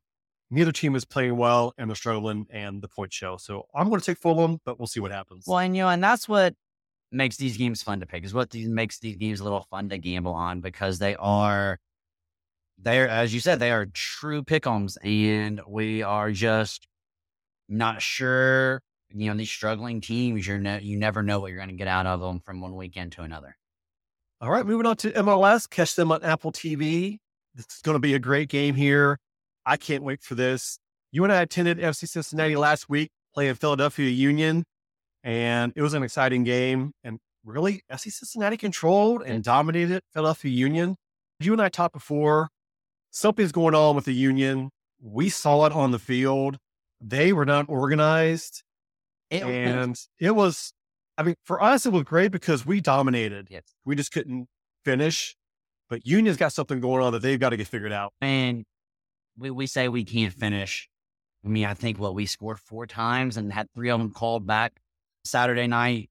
Neither 0.50 0.72
team 0.72 0.96
is 0.96 1.04
playing 1.04 1.36
well, 1.36 1.72
and 1.78 1.88
they're 1.88 1.94
struggling, 1.94 2.46
and 2.50 2.82
the 2.82 2.88
point 2.88 3.12
show. 3.12 3.36
So 3.36 3.66
I'm 3.74 3.88
going 3.88 4.00
to 4.00 4.06
take 4.06 4.18
Fulham, 4.18 4.58
but 4.64 4.78
we'll 4.78 4.88
see 4.88 5.00
what 5.00 5.12
happens. 5.12 5.44
Well, 5.46 5.58
and 5.58 5.76
you 5.76 5.82
know, 5.82 5.88
and 5.88 6.02
that's 6.02 6.28
what 6.28 6.54
makes 7.12 7.36
these 7.36 7.56
games 7.56 7.82
fun 7.82 8.00
to 8.00 8.06
pick. 8.06 8.24
Is 8.24 8.34
what 8.34 8.50
these, 8.50 8.68
makes 8.68 8.98
these 8.98 9.16
games 9.16 9.40
a 9.40 9.44
little 9.44 9.66
fun 9.70 9.88
to 9.90 9.98
gamble 9.98 10.34
on 10.34 10.60
because 10.60 10.98
they 10.98 11.14
are, 11.16 11.78
they're 12.78 13.08
as 13.08 13.32
you 13.32 13.40
said, 13.40 13.60
they 13.60 13.70
are 13.70 13.86
true 13.86 14.42
pickums, 14.42 14.96
and 15.04 15.60
we 15.68 16.02
are 16.02 16.32
just 16.32 16.88
not 17.68 18.02
sure 18.02 18.82
you 19.12 19.28
know, 19.28 19.36
these 19.36 19.50
struggling 19.50 20.00
teams, 20.00 20.46
you're 20.46 20.58
ne- 20.58 20.82
you 20.82 20.96
never 20.96 21.22
know 21.22 21.40
what 21.40 21.48
you're 21.48 21.58
going 21.58 21.68
to 21.68 21.74
get 21.74 21.88
out 21.88 22.06
of 22.06 22.20
them 22.20 22.40
from 22.40 22.60
one 22.60 22.76
weekend 22.76 23.12
to 23.12 23.22
another. 23.22 23.56
All 24.40 24.50
right, 24.50 24.64
moving 24.64 24.86
on 24.86 24.96
to 24.98 25.10
MLS. 25.10 25.68
Catch 25.68 25.96
them 25.96 26.12
on 26.12 26.22
Apple 26.22 26.52
TV. 26.52 27.18
This 27.54 27.66
is 27.66 27.82
going 27.82 27.96
to 27.96 28.00
be 28.00 28.14
a 28.14 28.18
great 28.18 28.48
game 28.48 28.74
here. 28.74 29.18
I 29.66 29.76
can't 29.76 30.02
wait 30.02 30.22
for 30.22 30.34
this. 30.34 30.78
You 31.12 31.24
and 31.24 31.32
I 31.32 31.42
attended 31.42 31.78
FC 31.78 32.08
Cincinnati 32.08 32.56
last 32.56 32.88
week 32.88 33.10
playing 33.34 33.54
Philadelphia 33.54 34.08
Union, 34.08 34.64
and 35.24 35.72
it 35.76 35.82
was 35.82 35.94
an 35.94 36.02
exciting 36.02 36.44
game. 36.44 36.92
And 37.02 37.18
really, 37.44 37.82
FC 37.90 38.12
Cincinnati 38.12 38.56
controlled 38.56 39.22
and 39.22 39.42
dominated 39.42 40.02
Philadelphia 40.12 40.50
Union. 40.50 40.96
You 41.40 41.52
and 41.52 41.62
I 41.62 41.68
talked 41.68 41.94
before. 41.94 42.48
Something's 43.10 43.52
going 43.52 43.74
on 43.74 43.96
with 43.96 44.04
the 44.04 44.14
Union. 44.14 44.70
We 45.02 45.28
saw 45.30 45.66
it 45.66 45.72
on 45.72 45.90
the 45.90 45.98
field. 45.98 46.58
They 47.00 47.32
were 47.32 47.46
not 47.46 47.66
organized. 47.68 48.62
It 49.30 49.42
and 49.42 49.90
was, 49.90 50.08
it 50.18 50.30
was, 50.32 50.72
I 51.16 51.22
mean, 51.22 51.34
for 51.44 51.62
us, 51.62 51.86
it 51.86 51.92
was 51.92 52.02
great 52.02 52.30
because 52.30 52.66
we 52.66 52.80
dominated. 52.80 53.48
Yes. 53.50 53.62
We 53.84 53.96
just 53.96 54.12
couldn't 54.12 54.48
finish. 54.84 55.34
But 55.88 56.06
Union's 56.06 56.36
got 56.36 56.52
something 56.52 56.80
going 56.80 57.02
on 57.02 57.12
that 57.14 57.22
they've 57.22 57.40
got 57.40 57.50
to 57.50 57.56
get 57.56 57.66
figured 57.66 57.92
out. 57.92 58.12
And 58.20 58.64
we, 59.40 59.50
we 59.50 59.66
say 59.66 59.88
we 59.88 60.04
can't 60.04 60.32
finish. 60.32 60.88
I 61.44 61.48
mean, 61.48 61.64
I 61.64 61.74
think 61.74 61.98
what 61.98 62.14
we 62.14 62.26
scored 62.26 62.60
four 62.60 62.86
times 62.86 63.36
and 63.36 63.52
had 63.52 63.68
three 63.74 63.88
of 63.88 63.98
them 63.98 64.10
called 64.10 64.46
back 64.46 64.74
Saturday 65.24 65.66
night. 65.66 66.10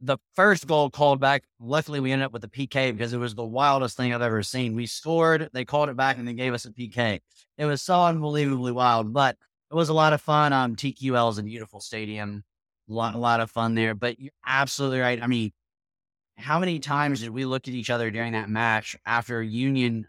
The 0.00 0.18
first 0.34 0.66
goal 0.66 0.90
called 0.90 1.20
back, 1.20 1.42
luckily 1.58 2.00
we 2.00 2.12
ended 2.12 2.26
up 2.26 2.32
with 2.32 2.44
a 2.44 2.48
PK 2.48 2.92
because 2.92 3.12
it 3.12 3.18
was 3.18 3.34
the 3.34 3.44
wildest 3.44 3.96
thing 3.96 4.14
I've 4.14 4.22
ever 4.22 4.42
seen. 4.42 4.76
We 4.76 4.86
scored, 4.86 5.48
they 5.52 5.64
called 5.64 5.88
it 5.88 5.96
back, 5.96 6.18
and 6.18 6.28
they 6.28 6.34
gave 6.34 6.54
us 6.54 6.64
a 6.64 6.70
PK. 6.70 7.20
It 7.58 7.64
was 7.64 7.82
so 7.82 8.00
unbelievably 8.04 8.72
wild. 8.72 9.12
But 9.12 9.36
it 9.70 9.74
was 9.74 9.88
a 9.88 9.94
lot 9.94 10.12
of 10.12 10.20
fun. 10.20 10.52
Um, 10.52 10.76
TQL 10.76 11.30
is 11.30 11.38
a 11.38 11.42
beautiful 11.42 11.80
stadium, 11.80 12.44
a 12.88 12.92
lot, 12.92 13.14
a 13.14 13.18
lot 13.18 13.40
of 13.40 13.50
fun 13.50 13.74
there. 13.74 13.94
But 13.94 14.20
you're 14.20 14.32
absolutely 14.46 15.00
right. 15.00 15.20
I 15.20 15.26
mean, 15.26 15.52
how 16.36 16.60
many 16.60 16.78
times 16.78 17.20
did 17.20 17.30
we 17.30 17.46
look 17.46 17.66
at 17.66 17.74
each 17.74 17.90
other 17.90 18.10
during 18.10 18.34
that 18.34 18.50
match 18.50 18.96
after 19.06 19.42
Union 19.42 20.06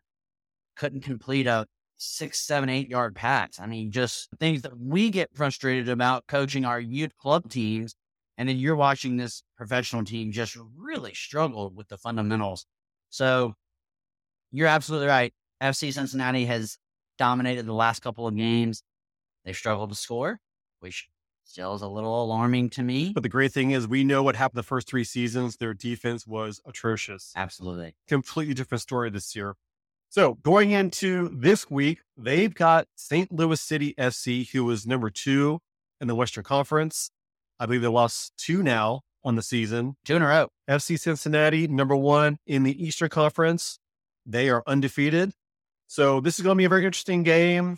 couldn't 0.75 1.01
complete 1.01 1.48
a 1.48 1.66
six, 1.98 2.39
seven, 2.39 2.70
eight 2.70 2.89
yard 2.89 3.16
pass? 3.16 3.60
I 3.60 3.66
mean, 3.66 3.92
just 3.92 4.30
things 4.39 4.62
that 4.63 4.77
we 4.80 5.10
get 5.10 5.30
frustrated 5.34 5.89
about 5.89 6.27
coaching 6.27 6.66
our 6.66 6.80
youth 6.80 7.16
club 7.18 7.50
teams. 7.50 7.96
And 8.38 8.48
then 8.48 8.58
you're 8.58 8.75
watching 8.75 9.18
this 9.18 9.42
professional 9.58 10.04
team 10.04 10.32
just 10.32 10.56
really 10.77 11.13
struggle 11.13 11.72
with 11.72 11.88
the 11.88 11.98
fundamentals. 11.98 12.66
So 13.10 13.56
you're 14.51 14.68
absolutely 14.68 15.08
right. 15.08 15.34
FC 15.62 15.92
Cincinnati 15.92 16.46
has 16.46 16.77
dominated 17.18 17.66
the 17.66 17.74
last 17.74 18.01
couple 18.01 18.27
of 18.27 18.36
games. 18.36 18.84
They 19.44 19.54
struggled 19.54 19.89
to 19.89 19.96
score, 19.96 20.39
which 20.82 21.10
still 21.44 21.74
is 21.74 21.82
a 21.82 21.88
little 21.88 22.24
alarming 22.24 22.70
to 22.72 22.84
me. 22.84 23.12
But 23.13 23.24
the 23.24 23.30
great 23.30 23.54
thing 23.54 23.72
is, 23.72 23.88
we 23.88 24.04
know 24.04 24.22
what 24.22 24.36
happened 24.36 24.60
the 24.60 24.63
first 24.63 24.88
three 24.88 25.04
seasons. 25.04 25.58
Their 25.58 25.74
defense 25.74 26.27
was 26.27 26.62
atrocious. 26.66 27.32
Absolutely. 27.36 27.96
Completely 28.08 28.54
different 28.54 28.82
story 28.82 29.10
this 29.10 29.36
year. 29.36 29.56
So 30.10 30.36
going 30.36 30.72
into 30.72 31.30
this 31.30 31.70
week, 31.70 32.00
they've 32.18 32.54
got 32.54 32.88
St. 32.96 33.32
Louis 33.32 33.60
City 33.60 33.94
FC, 33.98 34.50
who 34.52 34.66
was 34.66 34.88
number 34.88 35.10
two 35.10 35.60
in 36.00 36.08
the 36.08 36.16
Western 36.16 36.44
Conference. 36.44 37.12
I 37.60 37.66
believe 37.66 37.82
they 37.82 37.88
lost 37.88 38.34
two 38.38 38.64
now 38.64 39.02
on 39.24 39.36
the 39.36 39.42
season. 39.42 39.96
Two 40.06 40.16
in 40.16 40.22
a 40.22 40.28
row. 40.28 40.48
FC 40.70 41.00
Cincinnati, 41.00 41.68
number 41.68 41.96
one 41.96 42.38
in 42.48 42.64
the 42.64 42.84
Eastern 42.84 43.10
Conference. 43.10 43.80
They 44.26 44.50
are 44.50 44.64
undefeated. 44.66 45.34
So 45.88 46.22
this 46.22 46.40
is 46.40 46.44
going 46.44 46.56
to 46.56 46.58
be 46.58 46.66
a 46.66 46.70
very 46.70 46.86
interesting 46.86 47.24
game. 47.24 47.78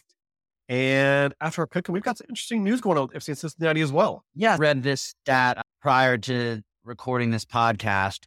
And 0.67 1.33
after 1.41 1.61
our 1.61 1.67
pick, 1.67 1.87
we've 1.87 2.03
got 2.03 2.19
some 2.19 2.27
interesting 2.29 2.63
news 2.63 2.81
going 2.81 2.97
on 2.97 3.07
with 3.07 3.15
FC 3.15 3.35
Cincinnati 3.35 3.81
as 3.81 3.91
well. 3.91 4.23
Yeah, 4.35 4.53
I 4.53 4.57
read 4.57 4.83
this 4.83 5.15
stat 5.23 5.63
prior 5.81 6.17
to 6.19 6.61
recording 6.83 7.31
this 7.31 7.45
podcast. 7.45 8.25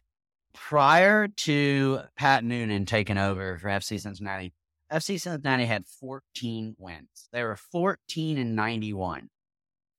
Prior 0.53 1.27
to 1.27 1.99
Pat 2.15 2.43
Noonan 2.43 2.85
taking 2.85 3.17
over 3.17 3.57
for 3.57 3.67
FC 3.67 3.99
Cincinnati, 3.99 4.53
FC 4.91 5.19
Cincinnati 5.19 5.65
had 5.65 5.85
14 5.87 6.75
wins. 6.77 7.29
They 7.31 7.43
were 7.43 7.55
14 7.55 8.37
and 8.37 8.55
91. 8.55 9.29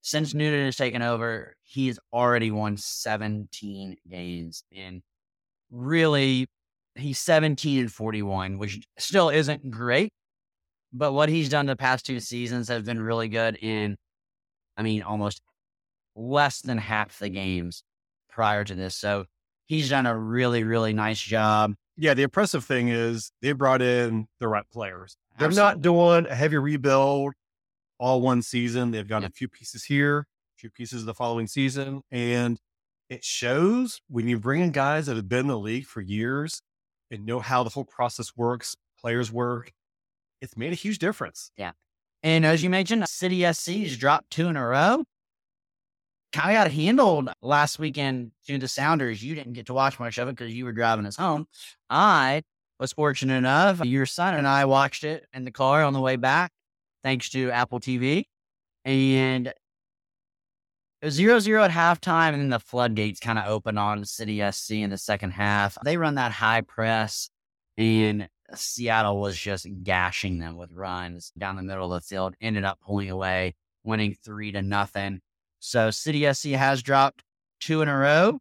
Since 0.02 0.34
Noonan 0.34 0.66
has 0.66 0.76
taken 0.76 1.02
over, 1.02 1.56
he's 1.62 1.98
already 2.12 2.50
won 2.50 2.76
17 2.76 3.96
games. 4.08 4.62
And 4.76 5.02
really, 5.70 6.46
he's 6.94 7.18
17 7.18 7.80
and 7.80 7.92
41, 7.92 8.58
which 8.58 8.86
still 8.98 9.30
isn't 9.30 9.70
great. 9.70 10.12
But 10.92 11.12
what 11.12 11.28
he's 11.28 11.48
done 11.48 11.66
the 11.66 11.74
past 11.74 12.06
two 12.06 12.20
seasons 12.20 12.68
has 12.68 12.82
been 12.82 13.00
really 13.00 13.28
good 13.28 13.56
in, 13.56 13.96
I 14.76 14.82
mean, 14.82 15.02
almost 15.02 15.40
less 16.14 16.60
than 16.60 16.78
half 16.78 17.18
the 17.18 17.28
games 17.28 17.82
prior 18.30 18.62
to 18.62 18.74
this. 18.74 18.94
So 18.94 19.24
he's 19.66 19.88
done 19.90 20.06
a 20.06 20.16
really, 20.16 20.64
really 20.64 20.92
nice 20.92 21.20
job. 21.20 21.74
Yeah, 21.96 22.14
the 22.14 22.22
impressive 22.22 22.64
thing 22.64 22.88
is 22.88 23.30
they 23.40 23.52
brought 23.52 23.80
in 23.82 24.26
the 24.40 24.48
right 24.48 24.64
players. 24.72 25.16
They're 25.38 25.48
Absolutely. 25.48 25.74
not 25.74 25.82
doing 25.82 26.26
a 26.26 26.34
heavy 26.34 26.56
rebuild 26.56 27.34
all 27.98 28.20
one 28.20 28.42
season. 28.42 28.90
They've 28.90 29.06
got 29.06 29.22
Yeah. 29.22 29.28
a 29.28 29.30
few 29.30 29.48
pieces 29.48 29.84
here, 29.84 30.18
a 30.20 30.58
few 30.58 30.70
pieces 30.70 31.04
the 31.04 31.14
following 31.14 31.46
season. 31.46 32.02
And 32.10 32.58
it 33.08 33.22
shows 33.24 34.00
when 34.08 34.26
you 34.28 34.38
bring 34.40 34.60
in 34.62 34.72
guys 34.72 35.06
that 35.06 35.16
have 35.16 35.28
been 35.28 35.40
in 35.40 35.46
the 35.48 35.58
league 35.58 35.86
for 35.86 36.00
years 36.00 36.60
and 37.10 37.24
know 37.24 37.38
how 37.40 37.62
the 37.62 37.70
whole 37.70 37.84
process 37.84 38.32
works, 38.36 38.74
players 38.98 39.30
work, 39.30 39.70
it's 40.40 40.56
made 40.56 40.72
a 40.72 40.76
huge 40.76 40.98
difference. 40.98 41.52
Yeah. 41.56 41.72
And 42.22 42.44
as 42.44 42.62
you 42.64 42.70
mentioned, 42.70 43.06
City 43.08 43.44
SC's 43.44 43.96
dropped 43.96 44.30
two 44.30 44.48
in 44.48 44.56
a 44.56 44.66
row. 44.66 45.04
Kind 46.34 46.50
of 46.50 46.64
got 46.64 46.72
handled 46.72 47.30
last 47.42 47.78
weekend 47.78 48.32
to 48.48 48.58
the 48.58 48.66
Sounders. 48.66 49.22
You 49.22 49.36
didn't 49.36 49.52
get 49.52 49.66
to 49.66 49.72
watch 49.72 50.00
much 50.00 50.18
of 50.18 50.26
it 50.26 50.34
because 50.34 50.52
you 50.52 50.64
were 50.64 50.72
driving 50.72 51.06
us 51.06 51.14
home. 51.14 51.46
I 51.88 52.42
was 52.80 52.92
fortunate 52.92 53.36
enough. 53.36 53.84
Your 53.84 54.04
son 54.04 54.34
and 54.34 54.44
I 54.44 54.64
watched 54.64 55.04
it 55.04 55.26
in 55.32 55.44
the 55.44 55.52
car 55.52 55.84
on 55.84 55.92
the 55.92 56.00
way 56.00 56.16
back, 56.16 56.50
thanks 57.04 57.30
to 57.30 57.52
Apple 57.52 57.78
TV. 57.78 58.24
And 58.84 59.46
it 59.46 59.54
was 61.04 61.14
0 61.14 61.38
0 61.38 61.62
at 61.62 61.70
halftime, 61.70 62.30
and 62.30 62.42
then 62.42 62.48
the 62.48 62.58
floodgates 62.58 63.20
kind 63.20 63.38
of 63.38 63.46
opened 63.46 63.78
on 63.78 64.04
City 64.04 64.42
SC 64.50 64.72
in 64.72 64.90
the 64.90 64.98
second 64.98 65.30
half. 65.30 65.78
They 65.84 65.96
run 65.96 66.16
that 66.16 66.32
high 66.32 66.62
press, 66.62 67.30
and 67.78 68.28
Seattle 68.56 69.20
was 69.20 69.38
just 69.38 69.68
gashing 69.84 70.40
them 70.40 70.56
with 70.56 70.72
runs 70.72 71.30
down 71.38 71.54
the 71.54 71.62
middle 71.62 71.92
of 71.92 72.02
the 72.02 72.06
field, 72.08 72.34
ended 72.40 72.64
up 72.64 72.80
pulling 72.80 73.10
away, 73.10 73.54
winning 73.84 74.16
three 74.24 74.50
to 74.50 74.62
nothing. 74.62 75.20
So 75.66 75.90
City 75.90 76.30
SC 76.30 76.48
has 76.50 76.82
dropped 76.82 77.22
two 77.58 77.80
in 77.80 77.88
a 77.88 77.96
row. 77.96 78.38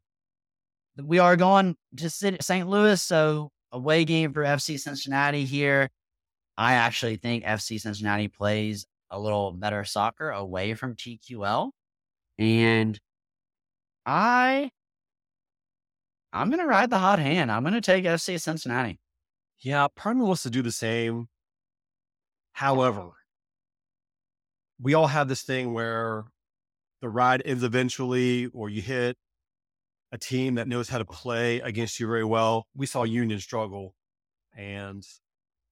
We 1.01 1.19
are 1.19 1.37
going 1.37 1.77
to 1.95 2.09
St. 2.09 2.67
Louis, 2.67 3.01
so 3.01 3.49
away 3.71 4.03
game 4.03 4.33
for 4.33 4.43
FC 4.43 4.77
Cincinnati 4.77 5.45
here. 5.45 5.89
I 6.57 6.73
actually 6.73 7.15
think 7.15 7.45
FC 7.45 7.79
Cincinnati 7.79 8.27
plays 8.27 8.85
a 9.09 9.17
little 9.17 9.53
better 9.53 9.85
soccer 9.85 10.31
away 10.31 10.73
from 10.73 10.97
TQL. 10.97 11.71
And 12.37 12.99
I 14.05 14.69
I'm 16.33 16.49
gonna 16.49 16.67
ride 16.67 16.89
the 16.89 16.99
hot 16.99 17.19
hand. 17.19 17.49
I'm 17.49 17.63
gonna 17.63 17.79
take 17.79 18.03
FC 18.03 18.37
Cincinnati. 18.37 18.99
Yeah, 19.59 19.87
part 19.95 20.17
of 20.17 20.19
me 20.19 20.25
wants 20.25 20.43
to 20.43 20.49
do 20.49 20.61
the 20.61 20.73
same. 20.73 21.29
However, 22.51 23.11
we 24.77 24.93
all 24.93 25.07
have 25.07 25.29
this 25.29 25.43
thing 25.43 25.73
where 25.73 26.25
the 27.03 27.09
ride 27.09 27.41
ends 27.43 27.63
eventually, 27.63 28.47
or 28.53 28.69
you 28.69 28.81
hit 28.81 29.17
a 30.13 30.17
team 30.17 30.55
that 30.55 30.69
knows 30.69 30.87
how 30.87 30.97
to 30.97 31.03
play 31.03 31.59
against 31.59 31.99
you 31.99 32.07
very 32.07 32.23
well. 32.23 32.65
We 32.73 32.85
saw 32.85 33.03
Union 33.03 33.41
struggle, 33.41 33.93
and 34.55 35.05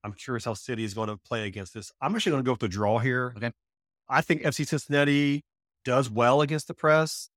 I'm 0.03 0.11
curious 0.11 0.43
how 0.43 0.55
City 0.55 0.83
is 0.83 0.93
going 0.93 1.07
to 1.07 1.15
play 1.15 1.47
against 1.47 1.73
this. 1.73 1.89
I'm 2.01 2.13
actually 2.13 2.33
going 2.33 2.43
to 2.43 2.45
go 2.45 2.51
with 2.51 2.59
the 2.59 2.67
draw 2.67 3.00
here. 3.00 3.33
Okay. 3.38 3.51
I 4.09 4.19
think 4.19 4.41
FC 4.41 4.67
Cincinnati 4.67 5.45
does 5.85 6.09
well 6.09 6.41
against 6.41 6.67
the 6.67 6.73
press, 6.73 7.29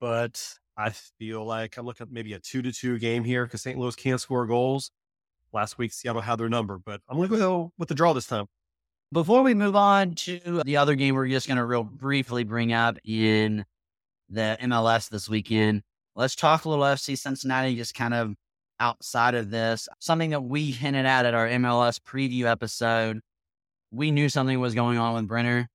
but 0.00 0.42
I 0.76 0.90
feel 0.90 1.44
like 1.44 1.76
I'm 1.76 1.86
looking 1.86 2.08
at 2.08 2.12
maybe 2.12 2.32
a 2.32 2.40
two 2.40 2.62
to 2.62 2.72
two 2.72 2.98
game 2.98 3.22
here 3.22 3.46
because 3.46 3.62
St. 3.62 3.78
Louis 3.78 3.94
can't 3.94 4.20
score 4.20 4.44
goals. 4.44 4.90
Last 5.52 5.78
week, 5.78 5.92
Seattle 5.92 6.20
had 6.20 6.40
their 6.40 6.48
number, 6.48 6.80
but 6.84 7.00
I'm 7.08 7.16
going 7.16 7.30
to 7.30 7.36
go 7.36 7.72
with 7.78 7.88
the 7.88 7.94
draw 7.94 8.12
this 8.12 8.26
time. 8.26 8.46
Before 9.14 9.44
we 9.44 9.54
move 9.54 9.76
on 9.76 10.16
to 10.16 10.62
the 10.64 10.76
other 10.76 10.96
game, 10.96 11.14
we're 11.14 11.28
just 11.28 11.46
going 11.46 11.58
to 11.58 11.64
real 11.64 11.84
briefly 11.84 12.42
bring 12.42 12.72
up 12.72 12.98
in 13.04 13.64
the 14.28 14.58
MLS 14.62 15.08
this 15.08 15.28
weekend. 15.28 15.82
Let's 16.16 16.34
talk 16.34 16.64
a 16.64 16.68
little 16.68 16.84
FC 16.84 17.16
Cincinnati, 17.16 17.76
just 17.76 17.94
kind 17.94 18.12
of 18.12 18.34
outside 18.80 19.36
of 19.36 19.50
this. 19.50 19.88
Something 20.00 20.30
that 20.30 20.42
we 20.42 20.72
hinted 20.72 21.06
at 21.06 21.26
at 21.26 21.32
our 21.32 21.46
MLS 21.46 22.00
preview 22.00 22.46
episode. 22.46 23.20
We 23.92 24.10
knew 24.10 24.28
something 24.28 24.58
was 24.58 24.74
going 24.74 24.98
on 24.98 25.14
with 25.14 25.28
Brenner 25.28 25.68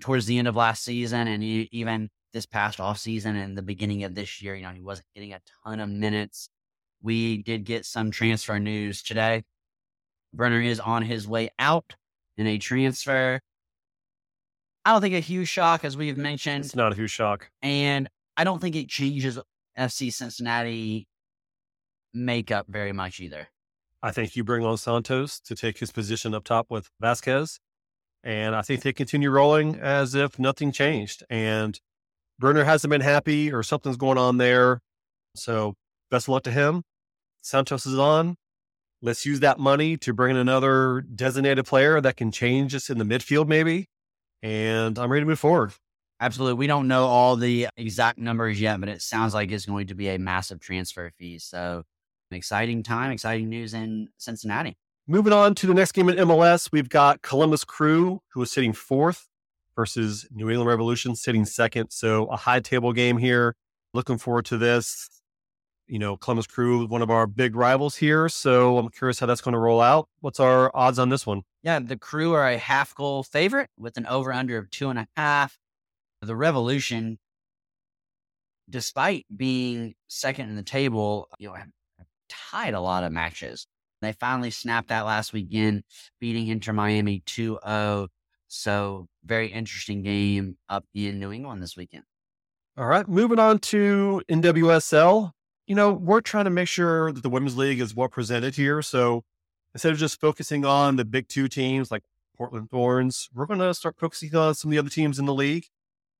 towards 0.00 0.26
the 0.26 0.38
end 0.38 0.46
of 0.46 0.54
last 0.54 0.84
season 0.84 1.26
and 1.26 1.42
even 1.42 2.10
this 2.32 2.46
past 2.46 2.78
off 2.78 2.98
season 2.98 3.34
and 3.34 3.58
the 3.58 3.62
beginning 3.62 4.04
of 4.04 4.14
this 4.14 4.40
year. 4.40 4.54
You 4.54 4.62
know, 4.62 4.70
he 4.70 4.82
wasn't 4.82 5.08
getting 5.16 5.32
a 5.32 5.40
ton 5.64 5.80
of 5.80 5.88
minutes. 5.88 6.48
We 7.02 7.42
did 7.42 7.64
get 7.64 7.86
some 7.86 8.12
transfer 8.12 8.60
news 8.60 9.02
today. 9.02 9.42
Brenner 10.32 10.60
is 10.60 10.78
on 10.78 11.02
his 11.02 11.26
way 11.26 11.50
out 11.58 11.96
in 12.36 12.46
a 12.46 12.58
transfer. 12.58 13.40
I 14.84 14.92
don't 14.92 15.00
think 15.02 15.14
a 15.14 15.20
huge 15.20 15.48
shock, 15.48 15.84
as 15.84 15.96
we've 15.96 16.16
mentioned, 16.16 16.64
It's 16.64 16.74
not 16.76 16.92
a 16.92 16.96
huge 16.96 17.10
shock. 17.10 17.50
and 17.62 18.08
I 18.36 18.44
don't 18.44 18.60
think 18.60 18.76
it 18.76 18.88
changes 18.88 19.38
FC 19.78 20.10
Cincinnati 20.12 21.06
makeup 22.14 22.66
very 22.68 22.92
much 22.92 23.20
either. 23.20 23.48
I 24.02 24.10
think 24.12 24.34
you 24.34 24.44
bring 24.44 24.64
on 24.64 24.78
Santos 24.78 25.38
to 25.40 25.54
take 25.54 25.78
his 25.78 25.92
position 25.92 26.34
up 26.34 26.44
top 26.44 26.66
with 26.70 26.88
Vazquez. 27.02 27.58
And 28.24 28.54
I 28.54 28.62
think 28.62 28.82
they 28.82 28.92
continue 28.92 29.30
rolling 29.30 29.76
as 29.76 30.14
if 30.14 30.38
nothing 30.38 30.72
changed. 30.72 31.22
And 31.28 31.78
Brenner 32.38 32.64
hasn't 32.64 32.90
been 32.90 33.00
happy 33.02 33.52
or 33.52 33.62
something's 33.62 33.96
going 33.98 34.18
on 34.18 34.38
there. 34.38 34.80
So 35.36 35.74
best 36.10 36.24
of 36.24 36.30
luck 36.30 36.42
to 36.44 36.50
him. 36.50 36.82
Santos 37.42 37.84
is 37.86 37.98
on. 37.98 38.36
Let's 39.02 39.24
use 39.24 39.40
that 39.40 39.58
money 39.58 39.96
to 39.98 40.12
bring 40.12 40.32
in 40.32 40.36
another 40.36 41.00
designated 41.00 41.64
player 41.64 42.00
that 42.00 42.16
can 42.16 42.30
change 42.30 42.74
us 42.74 42.90
in 42.90 42.98
the 42.98 43.04
midfield, 43.04 43.48
maybe. 43.48 43.88
And 44.42 44.98
I'm 44.98 45.10
ready 45.10 45.22
to 45.22 45.26
move 45.26 45.38
forward. 45.38 45.72
Absolutely. 46.20 46.58
We 46.58 46.66
don't 46.66 46.86
know 46.86 47.06
all 47.06 47.36
the 47.36 47.68
exact 47.76 48.18
numbers 48.18 48.60
yet, 48.60 48.78
but 48.78 48.90
it 48.90 49.00
sounds 49.00 49.32
like 49.32 49.50
it's 49.50 49.64
going 49.64 49.86
to 49.86 49.94
be 49.94 50.08
a 50.08 50.18
massive 50.18 50.60
transfer 50.60 51.10
fee. 51.18 51.38
So, 51.38 51.82
an 52.30 52.36
exciting 52.36 52.82
time, 52.82 53.10
exciting 53.10 53.48
news 53.48 53.72
in 53.72 54.08
Cincinnati. 54.18 54.76
Moving 55.06 55.32
on 55.32 55.54
to 55.56 55.66
the 55.66 55.74
next 55.74 55.92
game 55.92 56.08
in 56.08 56.16
MLS, 56.16 56.70
we've 56.70 56.88
got 56.88 57.22
Columbus 57.22 57.64
Crew, 57.64 58.20
who 58.32 58.42
is 58.42 58.52
sitting 58.52 58.72
fourth, 58.72 59.28
versus 59.74 60.26
New 60.30 60.50
England 60.50 60.68
Revolution 60.68 61.16
sitting 61.16 61.44
second. 61.46 61.90
So 61.90 62.26
a 62.26 62.36
high 62.36 62.60
table 62.60 62.92
game 62.92 63.16
here. 63.16 63.56
Looking 63.94 64.18
forward 64.18 64.44
to 64.46 64.58
this. 64.58 65.08
You 65.90 65.98
know, 65.98 66.16
Columbus 66.16 66.46
Crew, 66.46 66.86
one 66.86 67.02
of 67.02 67.10
our 67.10 67.26
big 67.26 67.56
rivals 67.56 67.96
here. 67.96 68.28
So 68.28 68.78
I'm 68.78 68.90
curious 68.90 69.18
how 69.18 69.26
that's 69.26 69.40
going 69.40 69.54
to 69.54 69.58
roll 69.58 69.80
out. 69.80 70.08
What's 70.20 70.38
our 70.38 70.70
odds 70.72 71.00
on 71.00 71.08
this 71.08 71.26
one? 71.26 71.42
Yeah, 71.64 71.80
the 71.80 71.98
crew 71.98 72.32
are 72.32 72.48
a 72.48 72.58
half 72.58 72.94
goal 72.94 73.24
favorite 73.24 73.68
with 73.76 73.96
an 73.96 74.06
over 74.06 74.32
under 74.32 74.56
of 74.56 74.70
two 74.70 74.88
and 74.88 75.00
a 75.00 75.08
half. 75.16 75.58
The 76.22 76.36
Revolution, 76.36 77.18
despite 78.68 79.26
being 79.34 79.94
second 80.06 80.48
in 80.48 80.54
the 80.54 80.62
table, 80.62 81.28
you 81.40 81.48
know, 81.48 81.56
tied 82.28 82.74
a 82.74 82.80
lot 82.80 83.02
of 83.02 83.10
matches. 83.10 83.66
They 84.00 84.12
finally 84.12 84.50
snapped 84.50 84.88
that 84.88 85.06
last 85.06 85.32
weekend, 85.32 85.82
beating 86.20 86.46
Inter 86.46 86.72
Miami 86.72 87.22
2 87.26 87.58
0. 87.66 88.08
So, 88.46 89.08
very 89.24 89.48
interesting 89.48 90.02
game 90.02 90.56
up 90.68 90.84
in 90.94 91.18
New 91.18 91.32
England 91.32 91.62
this 91.62 91.76
weekend. 91.76 92.04
All 92.76 92.86
right, 92.86 93.08
moving 93.08 93.38
on 93.38 93.58
to 93.58 94.22
NWSL. 94.30 95.32
You 95.70 95.76
know, 95.76 95.92
we're 95.92 96.20
trying 96.20 96.46
to 96.46 96.50
make 96.50 96.66
sure 96.66 97.12
that 97.12 97.22
the 97.22 97.30
Women's 97.30 97.56
League 97.56 97.78
is 97.78 97.94
well 97.94 98.08
presented 98.08 98.56
here. 98.56 98.82
So 98.82 99.22
instead 99.72 99.92
of 99.92 99.98
just 99.98 100.20
focusing 100.20 100.64
on 100.64 100.96
the 100.96 101.04
big 101.04 101.28
two 101.28 101.46
teams 101.46 101.92
like 101.92 102.02
Portland 102.36 102.70
Thorns, 102.72 103.28
we're 103.32 103.46
going 103.46 103.60
to 103.60 103.72
start 103.72 103.94
focusing 103.96 104.34
on 104.34 104.56
some 104.56 104.68
of 104.68 104.72
the 104.72 104.78
other 104.80 104.88
teams 104.88 105.20
in 105.20 105.26
the 105.26 105.32
league. 105.32 105.66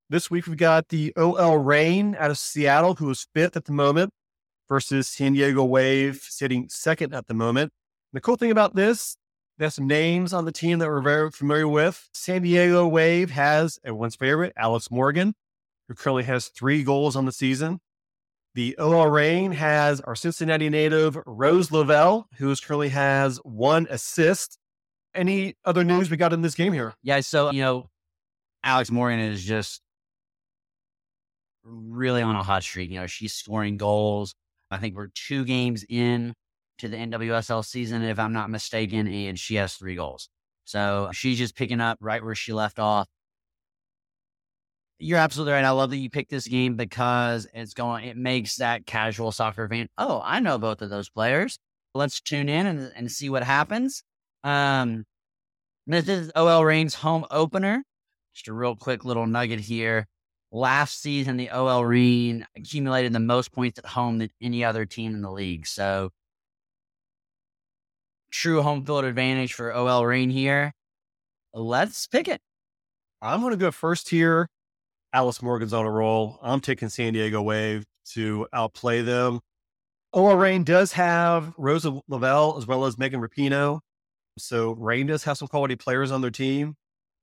This 0.08 0.30
week, 0.30 0.46
we've 0.46 0.56
got 0.56 0.90
the 0.90 1.12
OL 1.16 1.58
Reign 1.58 2.14
out 2.16 2.30
of 2.30 2.38
Seattle, 2.38 2.94
who 2.94 3.10
is 3.10 3.26
fifth 3.34 3.56
at 3.56 3.64
the 3.64 3.72
moment, 3.72 4.12
versus 4.68 5.08
San 5.08 5.32
Diego 5.32 5.64
Wave, 5.64 6.24
sitting 6.28 6.68
second 6.68 7.12
at 7.12 7.26
the 7.26 7.34
moment. 7.34 7.72
The 8.12 8.20
cool 8.20 8.36
thing 8.36 8.52
about 8.52 8.76
this, 8.76 9.16
there's 9.58 9.74
some 9.74 9.88
names 9.88 10.32
on 10.32 10.44
the 10.44 10.52
team 10.52 10.78
that 10.78 10.86
we're 10.86 11.00
very 11.00 11.28
familiar 11.32 11.66
with. 11.66 12.08
San 12.14 12.42
Diego 12.42 12.86
Wave 12.86 13.30
has 13.32 13.80
everyone's 13.84 14.14
favorite, 14.14 14.52
Alex 14.56 14.92
Morgan, 14.92 15.34
who 15.88 15.94
currently 15.94 16.22
has 16.22 16.46
three 16.46 16.84
goals 16.84 17.16
on 17.16 17.24
the 17.24 17.32
season. 17.32 17.80
The 18.54 18.76
OL 18.78 19.06
Reign 19.06 19.52
has 19.52 20.00
our 20.00 20.16
Cincinnati 20.16 20.68
native, 20.68 21.16
Rose 21.24 21.70
Lavelle, 21.70 22.26
who 22.38 22.54
currently 22.56 22.88
has 22.88 23.38
one 23.44 23.86
assist. 23.90 24.58
Any 25.14 25.54
other 25.64 25.84
news 25.84 26.10
we 26.10 26.16
got 26.16 26.32
in 26.32 26.42
this 26.42 26.54
game 26.54 26.72
here? 26.72 26.94
Yeah, 27.02 27.20
so, 27.20 27.50
you 27.52 27.62
know, 27.62 27.88
Alex 28.64 28.90
Morgan 28.90 29.20
is 29.20 29.44
just 29.44 29.80
really 31.62 32.22
on 32.22 32.36
a 32.36 32.42
hot 32.42 32.62
streak. 32.62 32.90
You 32.90 33.00
know, 33.00 33.06
she's 33.06 33.32
scoring 33.32 33.76
goals. 33.76 34.34
I 34.70 34.78
think 34.78 34.96
we're 34.96 35.10
two 35.14 35.44
games 35.44 35.84
in 35.88 36.34
to 36.78 36.88
the 36.88 36.96
NWSL 36.96 37.64
season, 37.64 38.02
if 38.02 38.18
I'm 38.18 38.32
not 38.32 38.50
mistaken, 38.50 39.06
and 39.06 39.38
she 39.38 39.56
has 39.56 39.74
three 39.74 39.94
goals. 39.94 40.28
So 40.64 41.10
she's 41.12 41.38
just 41.38 41.56
picking 41.56 41.80
up 41.80 41.98
right 42.00 42.22
where 42.22 42.34
she 42.34 42.52
left 42.52 42.78
off. 42.78 43.06
You're 45.02 45.18
absolutely 45.18 45.54
right. 45.54 45.64
I 45.64 45.70
love 45.70 45.88
that 45.90 45.96
you 45.96 46.10
picked 46.10 46.30
this 46.30 46.46
game 46.46 46.76
because 46.76 47.46
it's 47.54 47.72
going, 47.72 48.04
it 48.04 48.18
makes 48.18 48.56
that 48.56 48.84
casual 48.84 49.32
soccer 49.32 49.66
fan. 49.66 49.88
Oh, 49.96 50.20
I 50.22 50.40
know 50.40 50.58
both 50.58 50.82
of 50.82 50.90
those 50.90 51.08
players. 51.08 51.58
Let's 51.94 52.20
tune 52.20 52.50
in 52.50 52.66
and, 52.66 52.92
and 52.94 53.10
see 53.10 53.30
what 53.30 53.42
happens. 53.42 54.02
Um, 54.44 55.06
this 55.86 56.06
is 56.06 56.30
OL 56.36 56.66
Reign's 56.66 56.94
home 56.94 57.24
opener. 57.30 57.82
Just 58.34 58.48
a 58.48 58.52
real 58.52 58.76
quick 58.76 59.06
little 59.06 59.26
nugget 59.26 59.60
here. 59.60 60.06
Last 60.52 61.00
season, 61.00 61.38
the 61.38 61.48
OL 61.50 61.84
Reign 61.84 62.46
accumulated 62.54 63.14
the 63.14 63.20
most 63.20 63.52
points 63.52 63.78
at 63.78 63.86
home 63.86 64.18
than 64.18 64.28
any 64.42 64.64
other 64.64 64.84
team 64.84 65.14
in 65.14 65.22
the 65.22 65.30
league. 65.30 65.66
So, 65.66 66.10
true 68.30 68.60
home 68.60 68.84
field 68.84 69.04
advantage 69.06 69.54
for 69.54 69.74
OL 69.74 70.04
Reign 70.04 70.28
here. 70.28 70.72
Let's 71.54 72.06
pick 72.06 72.28
it. 72.28 72.42
I'm 73.22 73.40
going 73.40 73.52
to 73.52 73.56
go 73.56 73.70
first 73.70 74.10
here. 74.10 74.48
Alice 75.12 75.42
Morgan's 75.42 75.72
on 75.72 75.84
a 75.84 75.90
roll. 75.90 76.38
I'm 76.42 76.60
taking 76.60 76.88
San 76.88 77.12
Diego 77.12 77.42
Wave 77.42 77.84
to 78.12 78.46
outplay 78.52 79.02
them. 79.02 79.40
OL 80.12 80.36
Reign 80.36 80.64
does 80.64 80.92
have 80.92 81.52
Rosa 81.56 82.00
Lavelle 82.08 82.56
as 82.58 82.66
well 82.66 82.84
as 82.84 82.98
Megan 82.98 83.20
Rapinoe. 83.20 83.80
So 84.38 84.72
Reign 84.72 85.06
does 85.06 85.24
have 85.24 85.38
some 85.38 85.48
quality 85.48 85.76
players 85.76 86.10
on 86.10 86.20
their 86.20 86.30
team. 86.30 86.74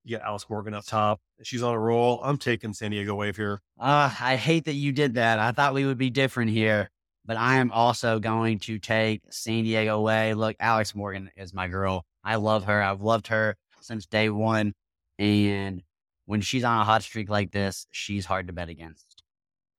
You 0.04 0.18
got 0.18 0.26
Alice 0.26 0.46
Morgan 0.50 0.74
up 0.74 0.86
top. 0.86 1.20
She's 1.44 1.64
on 1.64 1.74
a 1.74 1.80
roll. 1.80 2.22
I'm 2.24 2.38
taking 2.38 2.74
San 2.74 2.92
Diego 2.92 3.16
Wave 3.16 3.36
here. 3.36 3.62
Uh, 3.80 4.10
I 4.22 4.38
hate 4.38 4.66
that 4.66 4.74
you 4.74 4.92
did 4.92 5.16
that. 5.16 5.40
I 5.40 5.52
thought 5.52 5.74
we 5.74 5.86
would 5.86 5.98
be 5.98 6.10
different 6.10 6.52
here, 6.52 6.90
but 7.26 7.36
I 7.36 7.58
am 7.58 7.72
also 7.72 8.20
going 8.20 8.60
to 8.60 8.80
take 8.80 9.22
San 9.30 9.64
Diego 9.64 10.00
Wave. 10.00 10.38
Look, 10.38 10.56
Alex 10.60 10.96
Morgan 10.96 11.30
is 11.36 11.54
my 11.54 11.68
girl. 11.68 12.06
I 12.24 12.36
love 12.36 12.66
her. 12.66 12.82
I've 12.82 13.02
loved 13.02 13.28
her 13.28 13.58
since 13.82 14.06
day 14.06 14.30
one. 14.30 14.74
And 15.20 15.84
when 16.28 16.42
she's 16.42 16.64
on 16.64 16.82
a 16.82 16.84
hot 16.84 17.02
streak 17.02 17.30
like 17.30 17.52
this, 17.52 17.88
she's 17.90 18.26
hard 18.26 18.48
to 18.48 18.54
bet 18.54 18.70
against. 18.70 19.24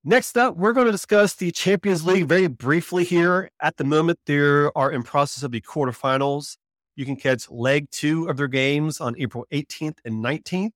Next 0.03 0.39
up, 0.39 0.57
we're 0.57 0.73
going 0.73 0.87
to 0.87 0.93
discuss 0.93 1.35
the 1.35 1.53
Champions 1.53 2.05
League 2.05 2.27
very 2.27 2.47
briefly 2.47 3.05
here. 3.05 3.51
At 3.61 3.77
the 3.77 3.85
moment, 3.85 4.19
they 4.27 4.39
are 4.39 4.91
in 4.91 5.03
process 5.03 5.43
of 5.45 5.53
the 5.53 5.61
quarterfinals. 5.61 6.57
You 6.97 7.05
can 7.05 7.17
catch 7.17 7.51
leg 7.51 7.91
two 7.91 8.29
of 8.29 8.39
their 8.39 8.49
games 8.49 9.01
on 9.01 9.15
April 9.19 9.45
18th 9.53 9.99
and 10.05 10.25
19th. 10.25 10.71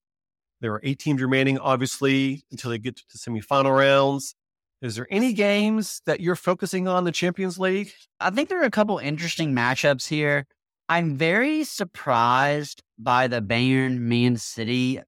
There 0.61 0.71
are 0.73 0.81
eight 0.83 0.99
teams 0.99 1.21
remaining, 1.21 1.57
obviously, 1.57 2.43
until 2.51 2.69
they 2.69 2.77
get 2.77 2.95
to 2.97 3.03
the 3.11 3.17
semifinal 3.17 3.75
rounds. 3.75 4.35
Is 4.81 4.95
there 4.95 5.07
any 5.09 5.33
games 5.33 6.01
that 6.05 6.19
you're 6.19 6.35
focusing 6.35 6.87
on 6.87 7.03
the 7.03 7.11
Champions 7.11 7.57
League? 7.57 7.91
I 8.19 8.29
think 8.29 8.49
there 8.49 8.61
are 8.61 8.65
a 8.65 8.71
couple 8.71 8.99
interesting 8.99 9.53
matchups 9.53 10.07
here. 10.07 10.45
I'm 10.87 11.15
very 11.15 11.63
surprised 11.63 12.83
by 12.99 13.27
the 13.27 13.41
Bayern 13.41 13.99
Man 13.99 14.37
City 14.37 15.01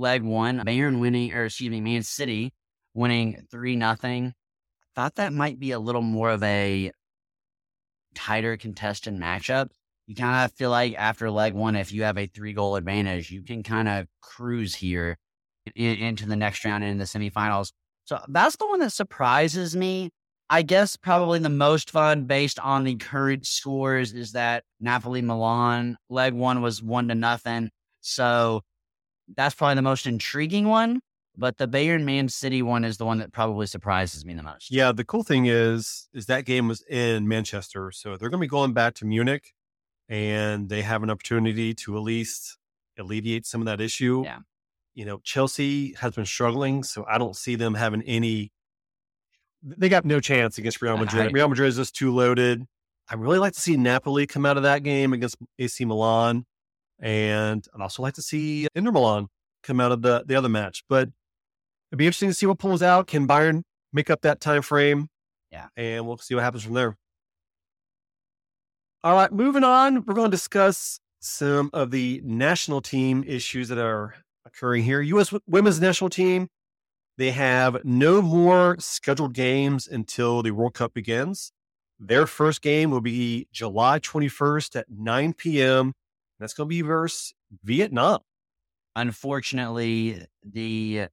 leg 0.00 0.22
one, 0.22 0.60
Bayern 0.60 1.00
winning, 1.00 1.32
or 1.32 1.44
excuse 1.44 1.70
me, 1.70 1.80
Man 1.80 2.02
City 2.02 2.52
winning 2.94 3.46
three 3.50 3.76
nothing. 3.76 4.32
Thought 4.96 5.16
that 5.16 5.32
might 5.32 5.60
be 5.60 5.70
a 5.70 5.78
little 5.78 6.02
more 6.02 6.30
of 6.30 6.42
a 6.42 6.90
tighter 8.14 8.56
contested 8.56 9.14
matchup. 9.14 9.68
You 10.06 10.16
kind 10.16 10.44
of 10.44 10.52
feel 10.52 10.70
like 10.70 10.94
after 10.96 11.30
leg 11.30 11.54
one, 11.54 11.76
if 11.76 11.92
you 11.92 12.02
have 12.02 12.18
a 12.18 12.26
three 12.26 12.52
goal 12.52 12.74
advantage, 12.74 13.30
you 13.30 13.42
can 13.42 13.62
kind 13.62 13.88
of 13.88 14.06
cruise 14.20 14.74
here 14.74 15.16
in, 15.76 15.96
into 15.96 16.26
the 16.26 16.36
next 16.36 16.64
round 16.64 16.82
and 16.82 16.92
in 16.92 16.98
the 16.98 17.04
semifinals. 17.04 17.72
So 18.06 18.18
that's 18.28 18.56
the 18.56 18.66
one 18.66 18.80
that 18.80 18.92
surprises 18.92 19.76
me. 19.76 20.10
I 20.48 20.62
guess 20.62 20.96
probably 20.96 21.38
the 21.38 21.48
most 21.48 21.92
fun 21.92 22.24
based 22.24 22.58
on 22.58 22.82
the 22.82 22.96
current 22.96 23.46
scores 23.46 24.12
is 24.12 24.32
that 24.32 24.64
Napoli 24.80 25.22
Milan 25.22 25.96
leg 26.08 26.34
one 26.34 26.60
was 26.60 26.82
one 26.82 27.06
to 27.06 27.14
nothing. 27.14 27.70
So 28.00 28.62
that's 29.36 29.54
probably 29.54 29.76
the 29.76 29.82
most 29.82 30.06
intriguing 30.06 30.68
one. 30.68 31.00
But 31.36 31.58
the 31.58 31.68
Bayern 31.68 32.04
Man 32.04 32.28
City 32.28 32.60
one 32.60 32.84
is 32.84 32.98
the 32.98 33.06
one 33.06 33.18
that 33.18 33.32
probably 33.32 33.66
surprises 33.66 34.24
me 34.24 34.34
the 34.34 34.42
most. 34.42 34.70
Yeah, 34.70 34.92
the 34.92 35.04
cool 35.04 35.22
thing 35.22 35.46
is, 35.46 36.08
is 36.12 36.26
that 36.26 36.44
game 36.44 36.68
was 36.68 36.82
in 36.82 37.28
Manchester, 37.28 37.90
so 37.92 38.16
they're 38.16 38.28
going 38.28 38.40
to 38.40 38.44
be 38.44 38.48
going 38.48 38.72
back 38.72 38.94
to 38.96 39.06
Munich, 39.06 39.54
and 40.08 40.68
they 40.68 40.82
have 40.82 41.02
an 41.02 41.10
opportunity 41.10 41.72
to 41.74 41.96
at 41.96 42.02
least 42.02 42.58
alleviate 42.98 43.46
some 43.46 43.60
of 43.60 43.66
that 43.66 43.80
issue. 43.80 44.22
Yeah. 44.24 44.40
You 44.94 45.04
know, 45.04 45.20
Chelsea 45.22 45.94
has 45.94 46.14
been 46.14 46.26
struggling, 46.26 46.82
so 46.82 47.06
I 47.08 47.16
don't 47.16 47.36
see 47.36 47.54
them 47.54 47.74
having 47.74 48.02
any. 48.02 48.52
They 49.62 49.88
got 49.88 50.04
no 50.04 50.20
chance 50.20 50.58
against 50.58 50.82
Real 50.82 50.96
Madrid. 50.98 51.28
I, 51.28 51.30
Real 51.30 51.48
Madrid 51.48 51.68
is 51.68 51.76
just 51.76 51.94
too 51.94 52.12
loaded. 52.12 52.64
I 53.08 53.14
really 53.14 53.38
like 53.38 53.54
to 53.54 53.60
see 53.60 53.76
Napoli 53.76 54.26
come 54.26 54.44
out 54.44 54.56
of 54.56 54.64
that 54.64 54.82
game 54.82 55.12
against 55.12 55.36
AC 55.58 55.84
Milan. 55.84 56.44
And 57.00 57.66
I'd 57.74 57.80
also 57.80 58.02
like 58.02 58.14
to 58.14 58.22
see 58.22 58.68
Inter 58.74 58.92
Milan 58.92 59.28
come 59.62 59.80
out 59.80 59.92
of 59.92 60.02
the, 60.02 60.24
the 60.26 60.34
other 60.36 60.48
match. 60.48 60.84
But 60.88 61.08
it'd 61.90 61.98
be 61.98 62.06
interesting 62.06 62.28
to 62.28 62.34
see 62.34 62.46
what 62.46 62.58
pulls 62.58 62.82
out. 62.82 63.06
Can 63.06 63.26
Bayern 63.26 63.62
make 63.92 64.10
up 64.10 64.22
that 64.22 64.40
time 64.40 64.62
frame? 64.62 65.08
Yeah. 65.50 65.68
And 65.76 66.06
we'll 66.06 66.18
see 66.18 66.34
what 66.34 66.44
happens 66.44 66.62
from 66.62 66.74
there. 66.74 66.96
All 69.02 69.14
right, 69.14 69.32
moving 69.32 69.64
on, 69.64 70.04
we're 70.04 70.12
going 70.12 70.30
to 70.30 70.36
discuss 70.36 71.00
some 71.20 71.70
of 71.72 71.90
the 71.90 72.20
national 72.22 72.82
team 72.82 73.24
issues 73.26 73.68
that 73.68 73.78
are 73.78 74.14
occurring 74.44 74.84
here. 74.84 75.00
U.S. 75.00 75.32
women's 75.46 75.80
national 75.80 76.10
team, 76.10 76.48
they 77.16 77.30
have 77.30 77.82
no 77.82 78.20
more 78.20 78.76
scheduled 78.78 79.32
games 79.32 79.88
until 79.88 80.42
the 80.42 80.50
World 80.50 80.74
Cup 80.74 80.92
begins. 80.92 81.50
Their 81.98 82.26
first 82.26 82.60
game 82.60 82.90
will 82.90 83.00
be 83.00 83.46
July 83.52 84.00
21st 84.00 84.76
at 84.76 84.86
9 84.90 85.32
p.m. 85.32 85.94
That's 86.40 86.54
going 86.54 86.68
to 86.68 86.70
be 86.70 86.80
versus 86.80 87.34
Vietnam. 87.62 88.20
Unfortunately, 88.96 90.24
the 90.42 91.08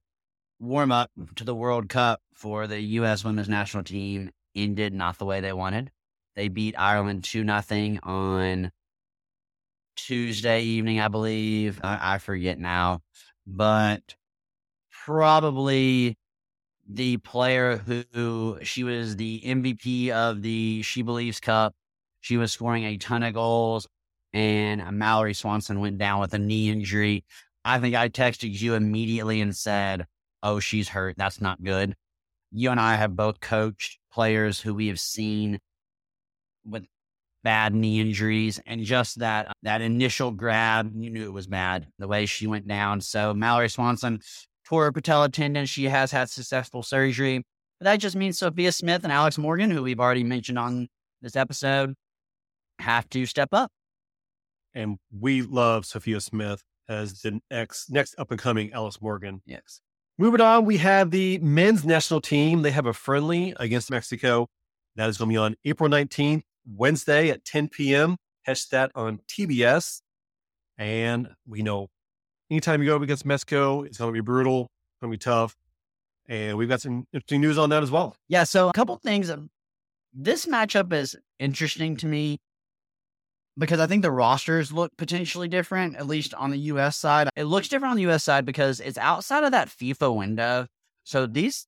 warm 0.58 0.90
up 0.90 1.10
to 1.36 1.44
the 1.44 1.54
World 1.54 1.88
Cup 1.90 2.20
for 2.32 2.66
the 2.66 2.80
U.S. 2.80 3.24
women's 3.24 3.48
national 3.48 3.84
team 3.84 4.30
ended 4.56 4.94
not 4.94 5.18
the 5.18 5.26
way 5.26 5.40
they 5.40 5.52
wanted. 5.52 5.90
They 6.34 6.48
beat 6.48 6.74
Ireland 6.78 7.24
2 7.24 7.44
nothing 7.44 8.00
on 8.02 8.72
Tuesday 9.96 10.62
evening, 10.62 10.98
I 10.98 11.08
believe. 11.08 11.78
I, 11.84 12.14
I 12.14 12.18
forget 12.18 12.58
now, 12.58 13.02
but 13.46 14.16
probably 14.90 16.16
the 16.88 17.18
player 17.18 17.76
who, 17.76 18.04
who 18.14 18.58
she 18.62 18.82
was 18.82 19.16
the 19.16 19.42
MVP 19.44 20.10
of 20.10 20.40
the 20.42 20.82
She 20.82 21.02
Believes 21.02 21.38
Cup. 21.38 21.74
She 22.20 22.36
was 22.36 22.50
scoring 22.50 22.84
a 22.84 22.96
ton 22.96 23.22
of 23.22 23.34
goals 23.34 23.86
and 24.32 24.80
uh, 24.80 24.92
Mallory 24.92 25.34
Swanson 25.34 25.80
went 25.80 25.98
down 25.98 26.20
with 26.20 26.34
a 26.34 26.38
knee 26.38 26.70
injury. 26.70 27.24
I 27.64 27.78
think 27.78 27.94
I 27.94 28.08
texted 28.08 28.60
you 28.60 28.74
immediately 28.74 29.40
and 29.40 29.54
said, 29.56 30.06
Oh, 30.42 30.60
she's 30.60 30.88
hurt. 30.88 31.16
That's 31.16 31.40
not 31.40 31.62
good. 31.62 31.94
You 32.52 32.70
and 32.70 32.80
I 32.80 32.94
have 32.94 33.16
both 33.16 33.40
coached 33.40 33.98
players 34.12 34.60
who 34.60 34.74
we 34.74 34.86
have 34.86 35.00
seen 35.00 35.58
with 36.64 36.84
bad 37.42 37.74
knee 37.74 38.00
injuries 38.00 38.60
and 38.66 38.84
just 38.84 39.18
that 39.18 39.48
uh, 39.48 39.52
that 39.62 39.80
initial 39.80 40.30
grab, 40.30 40.92
you 40.94 41.10
knew 41.10 41.24
it 41.24 41.32
was 41.32 41.46
bad 41.46 41.86
the 41.98 42.08
way 42.08 42.26
she 42.26 42.46
went 42.46 42.68
down. 42.68 43.00
So 43.00 43.34
Mallory 43.34 43.68
Swanson 43.68 44.20
tore 44.64 44.84
her 44.84 44.92
patella 44.92 45.28
tendon. 45.28 45.66
She 45.66 45.84
has 45.84 46.12
had 46.12 46.30
successful 46.30 46.82
surgery. 46.82 47.42
But 47.80 47.84
that 47.84 47.96
just 47.96 48.16
means 48.16 48.38
Sophia 48.38 48.72
Smith 48.72 49.04
and 49.04 49.12
Alex 49.12 49.38
Morgan, 49.38 49.70
who 49.70 49.82
we've 49.82 50.00
already 50.00 50.24
mentioned 50.24 50.58
on 50.58 50.88
this 51.22 51.36
episode, 51.36 51.94
have 52.80 53.08
to 53.10 53.24
step 53.24 53.50
up 53.52 53.70
and 54.78 54.96
we 55.10 55.42
love 55.42 55.84
Sophia 55.84 56.20
Smith 56.20 56.62
as 56.88 57.20
the 57.20 57.40
next 57.50 57.90
next 57.90 58.14
up 58.16 58.30
and 58.30 58.40
coming 58.40 58.72
Alice 58.72 59.02
Morgan. 59.02 59.42
Yes. 59.44 59.80
Moving 60.18 60.40
on, 60.40 60.64
we 60.64 60.78
have 60.78 61.10
the 61.10 61.38
men's 61.38 61.84
national 61.84 62.20
team. 62.20 62.62
They 62.62 62.70
have 62.70 62.86
a 62.86 62.92
friendly 62.92 63.54
against 63.58 63.90
Mexico. 63.90 64.48
That 64.96 65.08
is 65.08 65.18
going 65.18 65.28
to 65.28 65.32
be 65.32 65.36
on 65.36 65.56
April 65.64 65.90
19th, 65.90 66.42
Wednesday 66.66 67.30
at 67.30 67.44
10 67.44 67.68
p.m. 67.68 68.16
catch 68.46 68.68
that 68.70 68.90
on 68.94 69.20
TBS. 69.28 70.00
And 70.76 71.28
we 71.46 71.62
know 71.62 71.88
anytime 72.50 72.80
you 72.80 72.88
go 72.88 72.96
up 72.96 73.02
against 73.02 73.26
Mexico, 73.26 73.82
it's 73.82 73.98
going 73.98 74.08
to 74.08 74.12
be 74.12 74.24
brutal, 74.24 74.62
it's 74.62 75.00
going 75.02 75.12
to 75.12 75.14
be 75.14 75.18
tough. 75.18 75.54
And 76.28 76.56
we've 76.56 76.68
got 76.68 76.80
some 76.80 77.04
interesting 77.12 77.40
news 77.40 77.58
on 77.58 77.70
that 77.70 77.82
as 77.82 77.90
well. 77.90 78.14
Yeah. 78.28 78.44
So, 78.44 78.68
a 78.68 78.72
couple 78.72 78.96
things. 78.96 79.30
Um, 79.30 79.50
this 80.12 80.46
matchup 80.46 80.92
is 80.92 81.16
interesting 81.38 81.96
to 81.98 82.06
me 82.06 82.38
because 83.58 83.80
I 83.80 83.86
think 83.86 84.02
the 84.02 84.10
rosters 84.10 84.72
look 84.72 84.96
potentially 84.96 85.48
different, 85.48 85.96
at 85.96 86.06
least 86.06 86.32
on 86.34 86.50
the 86.50 86.58
US 86.58 86.96
side. 86.96 87.28
It 87.36 87.44
looks 87.44 87.68
different 87.68 87.90
on 87.90 87.96
the 87.96 88.10
US 88.10 88.24
side 88.24 88.44
because 88.44 88.80
it's 88.80 88.98
outside 88.98 89.44
of 89.44 89.50
that 89.52 89.68
FIFA 89.68 90.16
window. 90.16 90.66
So, 91.04 91.26
these 91.26 91.66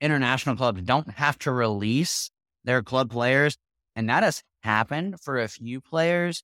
international 0.00 0.56
clubs 0.56 0.82
don't 0.82 1.10
have 1.10 1.38
to 1.40 1.52
release 1.52 2.30
their 2.64 2.82
club 2.82 3.10
players. 3.10 3.56
And 3.96 4.08
that 4.08 4.22
has 4.22 4.42
happened 4.62 5.20
for 5.20 5.38
a 5.38 5.48
few 5.48 5.80
players. 5.80 6.42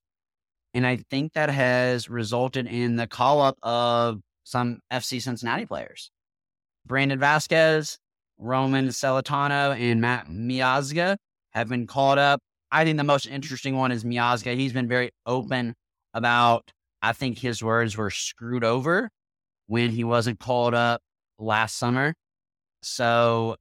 And 0.75 0.87
I 0.87 0.97
think 0.97 1.35
that 1.35 1.51
has 1.51 2.11
resulted 2.11 2.67
in 2.67 2.97
the 2.97 3.07
call 3.07 3.41
up 3.41 3.57
of 3.63 4.21
some 4.43 4.81
FC 4.93 5.23
Cincinnati 5.23 5.67
players. 5.67 6.11
Brandon 6.85 7.19
Vazquez, 7.19 7.97
Roman 8.39 8.89
Celentano, 8.89 9.79
and 9.79 10.01
Matt 10.01 10.27
Miazga 10.29 11.17
have 11.53 11.69
been 11.69 11.87
called 11.87 12.19
up. 12.19 12.41
I 12.75 12.85
think 12.85 12.97
the 12.97 13.05
most 13.05 13.27
interesting 13.27 13.77
one 13.77 13.93
is 13.93 14.03
Miazga. 14.03 14.57
He's 14.57 14.73
been 14.73 14.89
very 14.89 15.13
open 15.27 15.77
about, 16.13 16.73
I 17.01 17.13
think 17.13 17.39
his 17.39 17.63
words 17.63 17.97
were 17.97 18.11
screwed 18.11 18.65
over 18.65 19.11
when 19.69 19.91
he 19.91 20.03
wasn't 20.03 20.41
called 20.41 20.75
up 20.75 21.01
last 21.39 21.77
summer. 21.77 22.15
So 22.83 23.55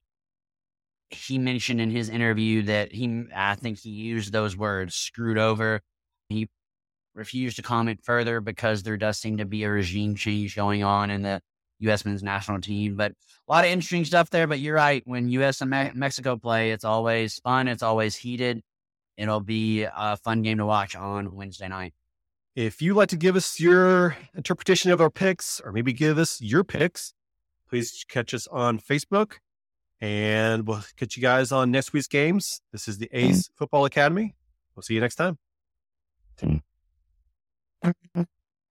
he 1.12 1.38
mentioned 1.38 1.80
in 1.80 1.92
his 1.92 2.10
interview 2.10 2.64
that 2.64 2.92
he, 2.92 3.26
I 3.36 3.54
think 3.54 3.78
he 3.82 3.92
used 3.92 4.34
those 4.34 4.58
words, 4.58 4.96
screwed 4.96 5.38
over. 5.38 5.82
He 6.30 6.50
refused 7.14 7.58
to 7.58 7.62
comment 7.62 8.00
further 8.04 8.42
because 8.42 8.82
there 8.82 8.98
does 8.98 9.20
seem 9.20 9.38
to 9.38 9.46
be 9.46 9.64
a 9.64 9.70
regime 9.70 10.16
change 10.16 10.56
going 10.56 10.84
on 10.84 11.12
in 11.12 11.22
the 11.22 11.40
U.S. 11.82 12.04
men's 12.04 12.24
national 12.24 12.62
team. 12.62 12.96
But 12.96 13.12
a 13.48 13.52
lot 13.52 13.64
of 13.64 13.70
interesting 13.70 14.06
stuff 14.06 14.32
there. 14.32 14.48
But 14.48 14.60
you're 14.60 14.74
right. 14.74 15.04
When 15.06 15.30
U.S. 15.30 15.62
and 15.62 15.70
Me- 15.70 15.92
Mexico 15.94 16.36
play, 16.36 16.72
it's 16.72 16.84
always 16.84 17.38
fun. 17.44 17.68
It's 17.68 17.84
always 17.84 18.16
heated. 18.16 18.64
It'll 19.18 19.40
be 19.40 19.84
a 19.84 20.18
fun 20.18 20.42
game 20.42 20.58
to 20.58 20.66
watch 20.66 20.96
on 20.96 21.36
Wednesday 21.36 21.68
night. 21.68 21.94
If 22.56 22.82
you'd 22.82 22.96
like 22.96 23.10
to 23.10 23.16
give 23.16 23.36
us 23.36 23.60
your 23.60 24.16
interpretation 24.36 24.92
of 24.92 25.02
our 25.02 25.10
picks, 25.10 25.60
or 25.64 25.72
maybe 25.72 25.94
give 25.94 26.18
us 26.18 26.40
your 26.42 26.64
picks, 26.64 27.14
please 27.68 28.06
catch 28.08 28.34
us 28.34 28.48
on 28.48 28.80
Facebook. 28.80 29.38
And 30.02 30.68
we'll 30.68 30.84
catch 30.98 31.16
you 31.16 31.22
guys 31.22 31.52
on 31.52 31.72
next 31.72 31.94
week's 31.94 32.08
games. 32.08 32.62
This 32.72 32.88
is 32.88 32.98
the 32.98 33.10
Ace 33.14 33.50
Football 33.56 33.86
Academy. 33.86 34.36
We'll 34.76 34.84
see 34.84 34.96
you 34.96 35.02
next 35.02 35.16
time. 35.16 35.38